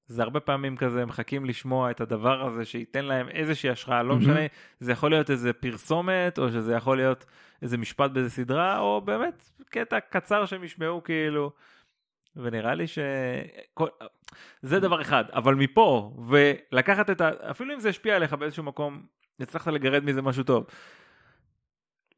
זה 0.06 0.22
הרבה 0.22 0.40
פעמים 0.40 0.76
כזה 0.76 1.04
מחכים 1.06 1.44
לשמוע 1.44 1.90
את 1.90 2.00
הדבר 2.00 2.46
הזה 2.46 2.64
שייתן 2.64 3.04
להם 3.04 3.28
איזושהי 3.28 3.70
השראה, 3.70 4.02
לא. 4.02 4.16
משנה, 4.16 4.40
זה 4.80 4.92
יכול 4.92 5.10
להיות 5.10 5.30
איזה 5.30 5.52
פרסומת, 5.52 6.38
או 6.38 6.50
שזה 6.50 6.74
יכול 6.74 6.96
להיות 6.96 7.24
איזה 7.62 7.78
משפט 7.78 8.10
באיזה 8.10 8.30
סדרה, 8.30 8.78
או 8.78 9.00
באמת 9.00 9.50
קטע 9.68 10.00
קצר 10.00 10.46
שהם 10.46 10.64
ישמעו 10.64 11.02
כאילו, 11.02 11.50
ונראה 12.36 12.74
לי 12.74 12.86
ש... 12.86 12.98
כל... 13.74 13.88
זה 14.62 14.80
דבר 14.80 15.00
אחד, 15.00 15.24
אבל 15.32 15.54
מפה, 15.54 16.16
ולקחת 16.28 17.10
את 17.10 17.20
ה... 17.20 17.30
אפילו 17.50 17.74
אם 17.74 17.80
זה 17.80 17.88
השפיע 17.88 18.16
עליך 18.16 18.32
באיזשהו 18.32 18.62
מקום, 18.62 19.02
הצלחת 19.40 19.72
לגרד 19.72 20.04
מזה 20.04 20.22
משהו 20.22 20.44
טוב. 20.44 20.66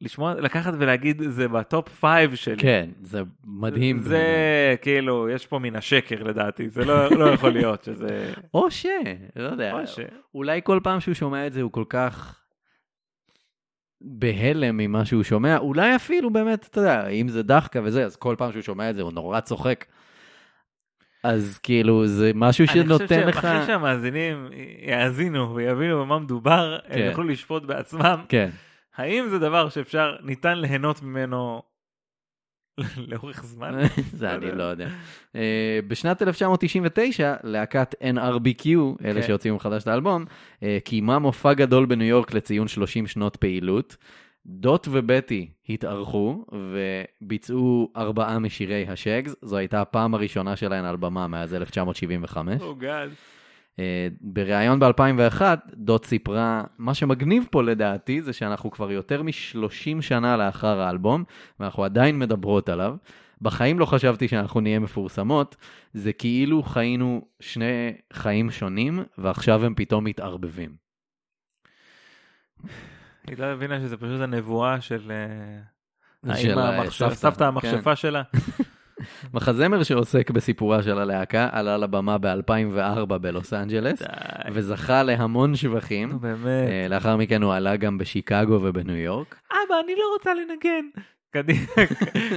לשמוע, 0.00 0.34
לקחת 0.34 0.74
ולהגיד 0.78 1.22
זה 1.28 1.48
ב 1.48 1.58
top 1.58 1.88
five 1.88 2.34
שלי. 2.34 2.56
כן, 2.56 2.90
זה 3.02 3.22
מדהים. 3.44 3.98
זה 3.98 4.24
כאילו, 4.82 5.28
יש 5.28 5.46
פה 5.46 5.58
מין 5.58 5.76
שקר 5.76 6.22
לדעתי, 6.22 6.68
זה 6.68 6.84
לא, 6.84 7.10
לא 7.10 7.30
יכול 7.30 7.50
להיות 7.50 7.84
שזה... 7.84 8.32
או 8.54 8.70
ש... 8.70 8.86
לא 9.36 9.48
יודע. 9.48 9.72
או 9.72 9.86
ש... 9.86 9.98
אולי 10.34 10.60
כל 10.64 10.80
פעם 10.82 11.00
שהוא 11.00 11.14
שומע 11.14 11.46
את 11.46 11.52
זה 11.52 11.62
הוא 11.62 11.72
כל 11.72 11.84
כך 11.88 12.40
בהלם 14.00 14.76
ממה 14.76 15.04
שהוא 15.04 15.22
שומע, 15.22 15.58
אולי 15.58 15.96
אפילו 15.96 16.30
באמת, 16.30 16.66
אתה 16.70 16.80
יודע, 16.80 17.06
אם 17.08 17.28
זה 17.28 17.42
דחקה 17.42 17.80
וזה, 17.84 18.04
אז 18.04 18.16
כל 18.16 18.34
פעם 18.38 18.52
שהוא 18.52 18.62
שומע 18.62 18.90
את 18.90 18.94
זה 18.94 19.02
הוא 19.02 19.12
נורא 19.12 19.40
צוחק. 19.40 19.84
אז 21.24 21.58
כאילו, 21.62 22.06
זה 22.06 22.30
משהו 22.34 22.62
אני 22.62 22.68
חושב 22.68 22.84
שנותן 22.84 23.28
לך... 23.28 23.34
שאחרי 23.34 23.66
שהמאזינים 23.66 24.48
יאזינו 24.86 25.54
ויבינו 25.54 26.00
במה 26.00 26.18
מדובר, 26.18 26.78
הם 26.84 26.94
כן. 26.94 27.06
יוכלו 27.10 27.24
לשפוט 27.24 27.62
בעצמם, 27.62 28.24
כן, 28.28 28.50
האם 28.98 29.28
זה 29.28 29.38
דבר 29.38 29.68
שאפשר, 29.68 30.16
ניתן 30.22 30.58
ליהנות 30.58 31.02
ממנו 31.02 31.62
לאורך 33.10 33.44
זמן? 33.44 33.74
זה 34.20 34.34
אני 34.34 34.52
לא 34.52 34.62
יודע. 34.62 34.88
אה, 35.36 35.80
בשנת 35.88 36.22
1999, 36.22 37.34
להקת 37.44 37.94
NRBQ, 37.94 38.68
אלה 39.04 39.20
כן. 39.20 39.26
שהוציאו 39.26 39.56
מחדש 39.56 39.82
את 39.82 39.88
האלבום, 39.88 40.24
אה, 40.62 40.78
קיימה 40.84 41.18
מופע 41.18 41.52
גדול 41.52 41.86
בניו 41.86 42.06
יורק 42.06 42.34
לציון 42.34 42.68
30 42.68 43.06
שנות 43.06 43.36
פעילות. 43.36 43.96
דוט 44.46 44.88
ובטי 44.90 45.50
התארחו 45.68 46.44
וביצעו 46.52 47.92
ארבעה 47.96 48.38
משירי 48.38 48.86
השגס, 48.88 49.34
זו 49.42 49.56
הייתה 49.56 49.80
הפעם 49.80 50.14
הראשונה 50.14 50.56
שלהן 50.56 50.84
על 50.84 50.96
במה 50.96 51.26
מאז 51.26 51.54
1975. 51.54 52.62
או 52.62 52.74
גאד. 52.74 53.10
אה, 53.78 54.08
בריאיון 54.20 54.80
ב-2001, 54.80 55.42
דוט 55.74 56.04
סיפרה, 56.04 56.64
מה 56.78 56.94
שמגניב 56.94 57.46
פה 57.50 57.62
לדעתי 57.62 58.22
זה 58.22 58.32
שאנחנו 58.32 58.70
כבר 58.70 58.92
יותר 58.92 59.22
מ-30 59.22 60.00
שנה 60.02 60.36
לאחר 60.36 60.80
האלבום, 60.80 61.24
ואנחנו 61.60 61.84
עדיין 61.84 62.18
מדברות 62.18 62.68
עליו. 62.68 62.96
בחיים 63.42 63.78
לא 63.78 63.86
חשבתי 63.86 64.28
שאנחנו 64.28 64.60
נהיה 64.60 64.78
מפורסמות, 64.78 65.56
זה 65.94 66.12
כאילו 66.12 66.62
חיינו 66.62 67.24
שני 67.40 67.92
חיים 68.12 68.50
שונים, 68.50 69.02
ועכשיו 69.18 69.64
הם 69.64 69.74
פתאום 69.74 70.04
מתערבבים. 70.04 70.70
היא 73.26 73.38
לא 73.38 73.44
הבינה 73.44 73.80
שזה 73.80 73.96
פשוט 73.96 74.20
הנבואה 74.20 74.80
של 74.80 75.12
אה, 76.24 76.36
של 76.36 76.58
הסבתא, 76.58 77.14
סבתא 77.14 77.38
כן. 77.38 77.44
המכשפה 77.44 77.96
שלה. 77.96 78.22
מחזמר 79.34 79.82
שעוסק 79.82 80.30
בסיפורה 80.30 80.82
של 80.82 80.98
הלהקה 80.98 81.48
עלה 81.52 81.76
לבמה 81.76 82.18
ב-2004 82.18 83.18
בלוס 83.18 83.52
אנג'לס. 83.52 84.02
וזכה 84.52 85.02
להמון 85.02 85.56
שבחים. 85.56 86.08
נו 86.08 86.18
באמת. 86.18 86.68
אה, 86.68 86.86
לאחר 86.88 87.16
מכן 87.16 87.42
הוא 87.42 87.54
עלה 87.54 87.76
גם 87.76 87.98
בשיקגו 87.98 88.58
ובניו 88.62 88.96
יורק. 88.96 89.40
אבא, 89.50 89.74
אני 89.84 89.92
לא 89.94 90.04
רוצה 90.12 90.34
לנגן. 90.34 91.00
קדימה, 91.30 91.60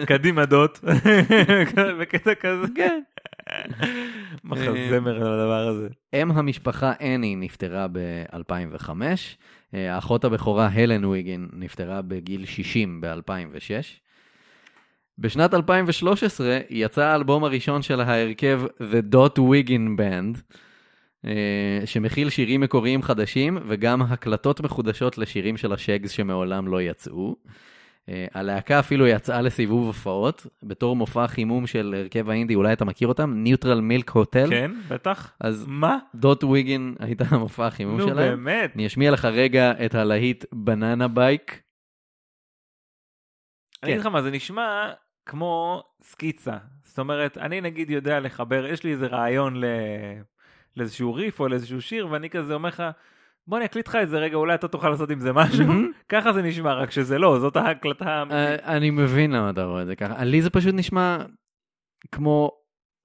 קדימה 0.08 0.46
דוט. 0.46 0.80
בקטע 2.00 2.36
כזה. 2.36 2.68
כן. 2.76 3.02
מחזמר 4.44 5.16
על 5.16 5.40
הדבר 5.40 5.68
הזה. 5.68 5.88
אם 6.14 6.32
המשפחה 6.32 6.94
אני 7.00 7.36
נפטרה 7.36 7.88
ב-2005, 7.92 8.90
האחות 9.74 10.26
הבכורה 10.26 10.68
הלן 10.68 11.06
ויגין 11.06 11.50
נפטרה 11.54 12.02
בגיל 12.02 12.46
60 12.46 13.02
ב-2006. 13.02 14.11
בשנת 15.18 15.54
2013 15.54 16.60
יצא 16.70 17.04
האלבום 17.04 17.44
הראשון 17.44 17.82
של 17.82 18.02
ההרכב 18.02 18.62
The 18.80 19.16
Dot 19.16 19.38
Wiggin 19.38 20.00
Band, 20.00 20.40
אה, 21.26 21.82
שמכיל 21.86 22.30
שירים 22.30 22.62
מקוריים 22.62 23.02
חדשים 23.02 23.58
וגם 23.68 24.02
הקלטות 24.02 24.62
מחודשות 24.62 25.18
לשירים 25.18 25.58
של 25.58 25.74
השגס 25.74 26.12
שמעולם 26.12 26.68
לא 26.68 26.82
יצאו. 26.82 27.36
אה, 28.10 28.26
הלהקה 28.34 28.80
אפילו 28.80 29.08
יצאה 29.08 29.42
לסיבוב 29.42 29.88
הופעות 29.88 30.48
בתור 30.64 30.96
מופע 30.96 31.28
חימום 31.28 31.68
של 31.68 31.96
הרכב 31.98 32.30
האינדי, 32.30 32.56
אולי 32.56 32.74
אתה 32.74 32.86
מכיר 32.86 33.08
אותם? 33.08 33.34
ניוטרל 33.36 33.82
מילק 33.82 34.10
הוטל. 34.10 34.50
כן, 34.50 34.72
בטח. 34.90 35.34
אז 35.40 35.66
מה? 35.68 35.98
דוט 36.16 36.44
ויגין 36.44 36.96
הייתה 37.00 37.24
המופע 37.30 37.68
החימום 37.68 37.98
נו 37.98 38.08
שלהם. 38.08 38.44
באמת. 38.44 38.72
אני 38.76 38.88
אשמיע 38.88 39.12
לך 39.12 39.26
רגע 39.26 39.74
את 39.86 39.96
הלהיט 39.96 40.46
בננה 40.54 41.08
בייק. 41.08 41.62
אני 43.84 43.92
אגיד 43.92 44.02
לך 44.02 44.08
מה, 44.08 44.22
זה 44.22 44.32
נשמע 44.32 44.92
כמו 45.26 45.84
סקיצה. 46.04 46.58
זאת 46.84 47.00
אומרת, 47.00 47.38
אני 47.38 47.62
נגיד 47.62 47.90
יודע 47.90 48.20
לחבר, 48.20 48.66
יש 48.66 48.84
לי 48.84 48.92
איזה 48.92 49.08
רעיון 49.08 49.56
ל... 49.56 49.66
לאיזשהו 50.78 51.14
ריף 51.14 51.40
או 51.40 51.48
לאיזשהו 51.48 51.82
שיר, 51.82 52.08
ואני 52.12 52.30
כזה 52.30 52.54
אומר 52.54 52.70
לך, 52.70 52.84
בוא 53.48 53.58
אני 53.58 53.66
אקליט 53.66 53.88
לך 53.88 53.96
את 53.96 54.10
זה 54.10 54.18
רגע, 54.18 54.36
אולי 54.36 54.56
אתה 54.56 54.68
תוכל 54.68 54.90
לעשות 54.90 55.10
עם 55.10 55.20
זה 55.20 55.34
משהו. 55.34 55.66
ככה 56.10 56.34
זה 56.34 56.42
נשמע, 56.42 56.74
רק 56.74 56.92
שזה 56.92 57.18
לא, 57.18 57.40
זאת 57.40 57.56
ההקלטה. 57.56 58.24
אה, 58.32 58.56
אני 58.76 58.90
מבין 58.90 59.32
למה 59.32 59.50
אתה 59.50 59.64
רואה 59.64 59.82
את 59.82 59.88
זה 59.88 59.96
ככה. 59.96 60.24
לי 60.24 60.42
זה 60.42 60.50
פשוט 60.50 60.76
נשמע 60.76 61.18
כמו 62.12 62.52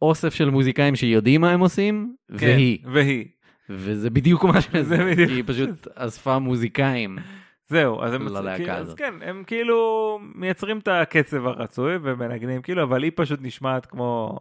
אוסף 0.03 0.35
של 0.35 0.51
מוזיקאים 0.51 0.97
שיודעים 0.97 1.41
מה 1.41 1.51
הם 1.51 1.61
עושים, 1.61 2.15
כן, 2.39 2.47
והיא. 2.47 2.79
והיא. 2.93 3.25
וזה 3.71 4.11
בדיוק 4.11 4.45
מה 4.45 4.61
שזה. 4.73 5.05
היא 5.05 5.45
פשוט 5.47 5.89
אספה 5.95 6.39
מוזיקאים. 6.39 7.19
זהו, 7.69 8.03
אז 8.03 8.15
הם, 8.15 8.29
ללהקה 8.29 8.57
כאילו, 8.57 8.73
אז. 8.73 8.95
כן, 8.95 9.15
הם 9.23 9.45
כאילו 9.47 10.19
מייצרים 10.35 10.79
את 10.79 10.89
הקצב 10.89 11.47
הרצוי 11.47 11.95
ומנגנים 12.03 12.63
כאילו, 12.63 12.83
אבל 12.83 13.03
היא 13.03 13.13
פשוט 13.15 13.41
נשמעת 13.43 13.87
כמו... 13.87 14.39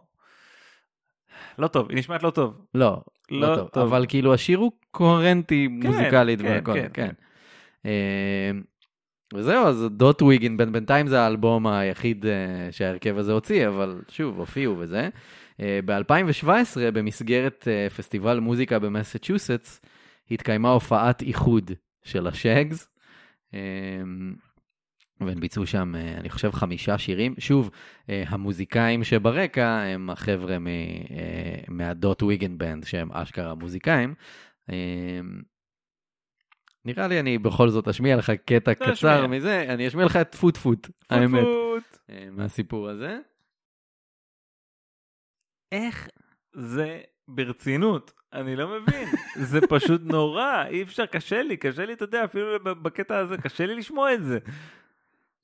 לא 1.58 1.68
טוב, 1.68 1.90
היא 1.90 1.98
נשמעת 1.98 2.22
לא 2.22 2.30
טוב. 2.30 2.60
לא, 2.74 3.00
לא 3.30 3.40
לא 3.50 3.56
טוב. 3.56 3.68
טוב. 3.68 3.82
אבל 3.82 4.06
כאילו 4.08 4.34
השיר 4.34 4.58
הוא 4.58 4.72
קוהרנטי 4.90 5.68
מוזיקלית 5.68 6.40
כן, 6.42 6.46
והכל. 6.48 6.72
כן, 6.74 6.88
כן. 6.94 7.10
אה, 7.86 8.50
וזהו, 9.34 9.66
אז 9.66 9.86
דוט 9.90 10.22
ויגין, 10.22 10.56
בין- 10.56 10.72
בינתיים 10.72 11.06
זה 11.06 11.20
האלבום 11.20 11.66
היחיד 11.66 12.26
אה, 12.26 12.32
שההרכב 12.70 13.18
הזה 13.18 13.32
הוציא, 13.32 13.68
אבל 13.68 14.00
שוב, 14.08 14.38
הופיעו 14.38 14.78
וזה. 14.78 15.08
ב-2017, 15.60 16.48
במסגרת 16.92 17.68
אה, 17.68 17.90
פסטיבל 17.90 18.40
מוזיקה 18.40 18.78
במסצ'וסטס, 18.78 19.80
התקיימה 20.30 20.70
הופעת 20.70 21.22
איחוד 21.22 21.70
של 22.04 22.26
השגס. 22.26 22.88
אה, 23.54 23.60
והם 25.20 25.40
ביצעו 25.40 25.66
שם, 25.66 25.94
אה, 25.96 26.16
אני 26.18 26.30
חושב, 26.30 26.50
חמישה 26.50 26.98
שירים. 26.98 27.34
שוב, 27.38 27.70
אה, 28.10 28.24
המוזיקאים 28.28 29.04
שברקע 29.04 29.68
הם 29.68 30.10
החבר'ה 30.10 30.58
מ- 30.58 30.66
אה, 31.10 31.60
מהדוט 31.68 32.22
ויגן 32.22 32.58
בנד, 32.58 32.84
שהם 32.84 33.12
אשכרה 33.12 33.54
מוזיקאים. 33.54 34.14
אה, 34.70 35.20
נראה 36.84 37.08
לי 37.08 37.20
אני 37.20 37.38
בכל 37.38 37.68
זאת 37.68 37.88
אשמיע 37.88 38.16
לך 38.16 38.30
קטע. 38.30 38.74
קצר 38.74 39.26
מזה, 39.26 39.62
אני 39.68 39.88
אשמיע 39.88 40.04
לך 40.06 40.16
את 40.16 40.34
פוט 40.34 40.56
פוט, 40.56 40.88
האמת, 41.10 41.44
מהסיפור 42.30 42.88
הזה. 42.88 43.18
איך 45.72 46.08
זה 46.54 47.00
ברצינות? 47.28 48.12
אני 48.32 48.56
לא 48.56 48.68
מבין. 48.68 49.08
זה 49.36 49.60
פשוט 49.68 50.00
נורא, 50.04 50.64
אי 50.68 50.82
אפשר, 50.82 51.06
קשה 51.06 51.42
לי, 51.42 51.56
קשה 51.56 51.86
לי, 51.86 51.92
אתה 51.92 52.04
יודע, 52.04 52.24
אפילו 52.24 52.46
בקטע 52.64 53.18
הזה, 53.18 53.36
קשה 53.36 53.66
לי 53.66 53.74
לשמוע 53.74 54.14
את 54.14 54.24
זה. 54.24 54.38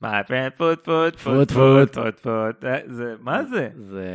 מה, 0.00 0.20
פוט 0.24 0.34
פוט 0.56 0.84
פוט 0.84 1.20
פוט, 1.20 1.52
פוט 1.52 1.94
פוט 1.94 2.18
פוט, 2.18 2.64
אה, 2.64 2.78
זה, 2.86 3.14
מה 3.20 3.44
זה? 3.44 3.68
זה... 3.76 4.06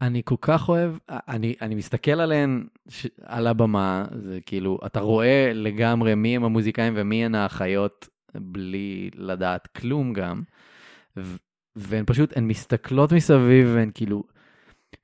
אני 0.00 0.22
כל 0.24 0.34
כך 0.40 0.68
אוהב, 0.68 0.94
אני, 1.08 1.54
אני 1.62 1.74
מסתכל 1.74 2.20
עליהן 2.20 2.66
ש... 2.88 3.06
על 3.22 3.46
הבמה, 3.46 4.04
זה 4.16 4.38
כאילו, 4.46 4.78
אתה 4.86 5.00
רואה 5.00 5.50
לגמרי 5.54 6.14
מי 6.14 6.36
הם 6.36 6.44
המוזיקאים 6.44 6.92
ומי 6.96 7.24
הן 7.24 7.34
האחיות, 7.34 8.08
בלי 8.34 9.10
לדעת 9.14 9.66
כלום 9.66 10.12
גם, 10.12 10.42
ו... 11.16 11.36
והן 11.76 12.04
פשוט, 12.06 12.36
הן 12.36 12.48
מסתכלות 12.48 13.12
מסביב 13.12 13.70
והן 13.74 13.90
כאילו 13.94 14.24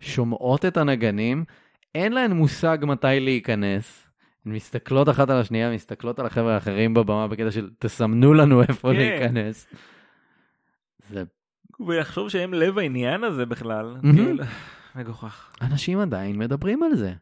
שומעות 0.01 0.65
את 0.65 0.77
הנגנים, 0.77 1.45
אין 1.95 2.13
להן 2.13 2.33
מושג 2.33 2.79
מתי 2.83 3.21
להיכנס. 3.21 4.07
הן 4.47 4.53
מסתכלות 4.53 5.09
אחת 5.09 5.31
על 5.31 5.41
השנייה, 5.41 5.75
מסתכלות 5.75 6.19
על 6.19 6.27
החבר'ה 6.27 6.55
האחרים 6.55 6.95
בבמה 6.95 7.29
בקטע 7.29 7.51
של 7.51 7.71
תסמנו 7.79 8.35
לנו 8.35 8.63
איפה 8.63 8.89
כן. 8.93 8.97
להיכנס. 8.97 9.67
זה 11.09 11.25
ויחשוב 11.87 12.29
שהם 12.29 12.55
לב 12.55 12.79
העניין 12.79 13.25
הזה 13.25 13.47
בכלל. 13.47 13.97
כאילו, 14.03 14.45
מגוחך. 14.95 15.53
אנשים 15.63 15.99
עדיין 15.99 16.39
מדברים 16.39 16.83
על 16.83 16.97
זה. 16.97 17.13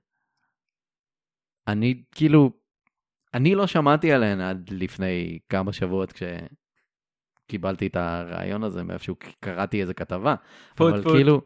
אני 1.69 2.03
כאילו, 2.13 2.51
אני 3.35 3.55
לא 3.55 3.67
שמעתי 3.67 4.13
עליהן 4.13 4.41
עד 4.41 4.71
לפני 4.73 5.39
כמה 5.49 5.73
שבועות 5.73 6.13
כשקיבלתי 6.13 7.87
את 7.87 7.97
הרעיון 7.97 8.65
הזה 8.65 8.83
מאיפשהו, 8.83 9.17
קראתי 9.41 9.81
איזה 9.81 9.95
כתבה. 9.95 10.35
פוט 10.77 10.93
אבל 10.93 11.03
פוט. 11.03 11.13
כאילו, 11.13 11.43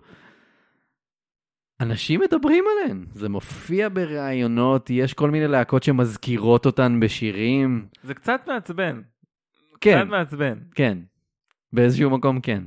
אנשים 1.80 2.20
מדברים 2.20 2.64
עליהן, 2.72 3.06
זה 3.14 3.28
מופיע 3.28 3.88
בראיונות, 3.92 4.90
יש 4.90 5.14
כל 5.14 5.30
מיני 5.30 5.48
להקות 5.48 5.82
שמזכירות 5.82 6.66
אותן 6.66 7.00
בשירים. 7.00 7.86
זה 8.02 8.14
קצת 8.14 8.40
מעצבן. 8.46 9.00
כן, 9.80 9.98
קצת 10.00 10.10
מעצבן. 10.10 10.58
כן, 10.74 10.98
באיזשהו 11.72 12.10
מקום 12.10 12.40
כן. 12.40 12.62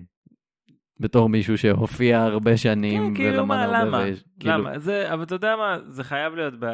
בתור 0.99 1.29
מישהו 1.29 1.57
שהופיע 1.57 2.21
הרבה 2.23 2.57
שנים 2.57 3.15
כן, 3.15 3.15
כאילו, 3.15 3.45
מה. 3.45 3.67
למה? 3.67 3.97
ויש- 3.97 4.23
כאילו, 4.39 4.53
למה? 4.57 4.79
זה, 4.79 5.13
אבל 5.13 5.23
אתה 5.23 5.35
יודע 5.35 5.55
מה, 5.55 5.77
זה 5.89 6.03
חייב 6.03 6.35
להיות 6.35 6.53
ב... 6.59 6.65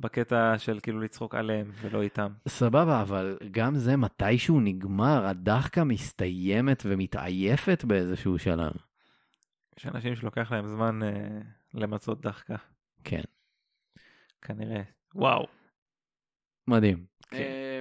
בקטע 0.00 0.54
של 0.58 0.78
כאילו 0.82 1.00
לצחוק 1.00 1.34
עליהם 1.34 1.70
ולא 1.80 2.02
איתם. 2.02 2.28
סבבה, 2.48 3.02
אבל 3.02 3.36
גם 3.50 3.74
זה 3.74 3.96
מתישהו 3.96 4.60
נגמר, 4.60 5.26
הדחקה 5.26 5.84
מסתיימת 5.84 6.82
ומתעייפת 6.86 7.84
באיזשהו 7.84 8.38
שלב. 8.38 8.72
יש 9.78 9.86
אנשים 9.86 10.16
שלוקח 10.16 10.52
להם 10.52 10.66
זמן 10.66 11.02
אה, 11.02 11.38
למצות 11.74 12.20
דחקה, 12.20 12.56
כן, 13.04 13.22
כנראה. 14.42 14.82
וואו. 15.14 15.46
מדהים. 16.68 17.04
כן. 17.30 17.36
אה, 17.36 17.80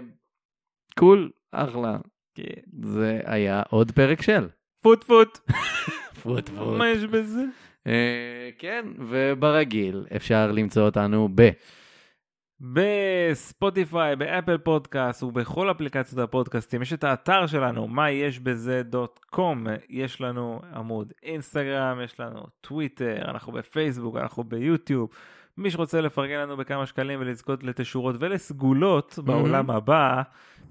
cool, 1.00 1.32
אחלה. 1.52 1.98
כן. 2.36 2.62
זה 2.82 3.22
היה 3.26 3.64
עוד 3.70 3.92
פרק 3.92 4.22
של. 4.22 4.50
foot 4.82 5.04
foot. 5.04 5.38
foot 6.24 6.50
foot. 6.50 6.78
מה 6.78 6.90
יש 6.90 7.04
בזה? 7.04 7.44
אה, 7.88 8.50
כן, 8.58 8.86
וברגיל 9.00 10.06
אפשר 10.16 10.52
למצוא 10.52 10.86
אותנו 10.86 11.30
ב... 11.36 11.50
ב 12.62 12.79
Spotify, 12.79 14.16
ב 14.16 14.23
Apple 14.23 14.58
Podcast 14.58 15.24
ובכל 15.24 15.72
אפליקציות 15.72 16.20
הפודקאסטים 16.20 16.82
יש 16.82 16.94
את 16.94 17.04
האתר 17.04 17.48
שלנו, 17.48 17.88
מה 17.88 18.12
יש 18.12 18.40
בזה 18.40 18.84
dot 18.84 19.20
com, 19.30 19.68
יש 19.90 20.22
לנו 20.22 20.60
עמוד 20.76 21.14
אינסטגרם, 21.24 22.02
יש 22.04 22.20
לנו 22.20 22.44
טוויטר, 22.62 23.22
אנחנו 23.26 23.52
בפייסבוק, 23.52 24.16
אנחנו 24.18 24.44
ביוטיוב. 24.44 25.10
מי 25.58 25.72
שרוצה 25.72 26.02
לפרגן 26.02 26.40
לנו 26.40 26.58
בכמה 26.58 26.86
שקלים 26.86 27.20
ולזכות 27.22 27.64
לתשורות 27.64 28.16
ולסגולות 28.20 29.20
בעולם 29.24 29.72
הבא, 29.72 30.22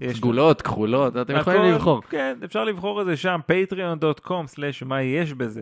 יש 0.01 0.17
סגולות, 0.17 0.61
כחולות, 0.61 1.17
אתם 1.17 1.35
יכולים 1.35 1.61
הכל- 1.61 1.71
לבחור. 1.75 2.01
כן, 2.09 2.37
אפשר 2.45 2.63
לבחור 2.63 3.01
את 3.01 3.05
זה 3.05 3.17
שם, 3.17 3.39
patreon.com/מה 3.51 5.01
יש 5.01 5.33
בזה. 5.33 5.61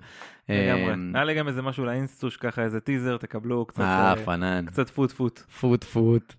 לגמרי. 0.49 0.93
אמ, 0.93 1.11
היה 1.15 1.23
לי 1.23 1.33
גם 1.33 1.47
איזה 1.47 1.61
משהו 1.61 1.85
לאינסטוש, 1.85 2.37
ככה 2.37 2.63
איזה 2.63 2.79
טיזר, 2.79 3.17
תקבלו 3.17 3.65
קצת, 3.65 3.81
אה, 3.81 4.09
אה, 4.09 4.15
פנן. 4.15 4.65
קצת 4.65 4.89
פוט 4.89 5.11
פוט. 5.11 5.39
פוט 5.39 5.83
פוט. 5.83 6.33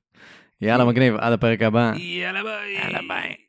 יאללה, 0.60 0.84
מגניב, 0.84 1.14
עד 1.16 1.32
הפרק 1.32 1.62
הבא. 1.62 1.92
יאללה 1.96 2.42
ביי. 2.42 2.74
יאללה, 2.78 2.98
ביי. 3.08 3.41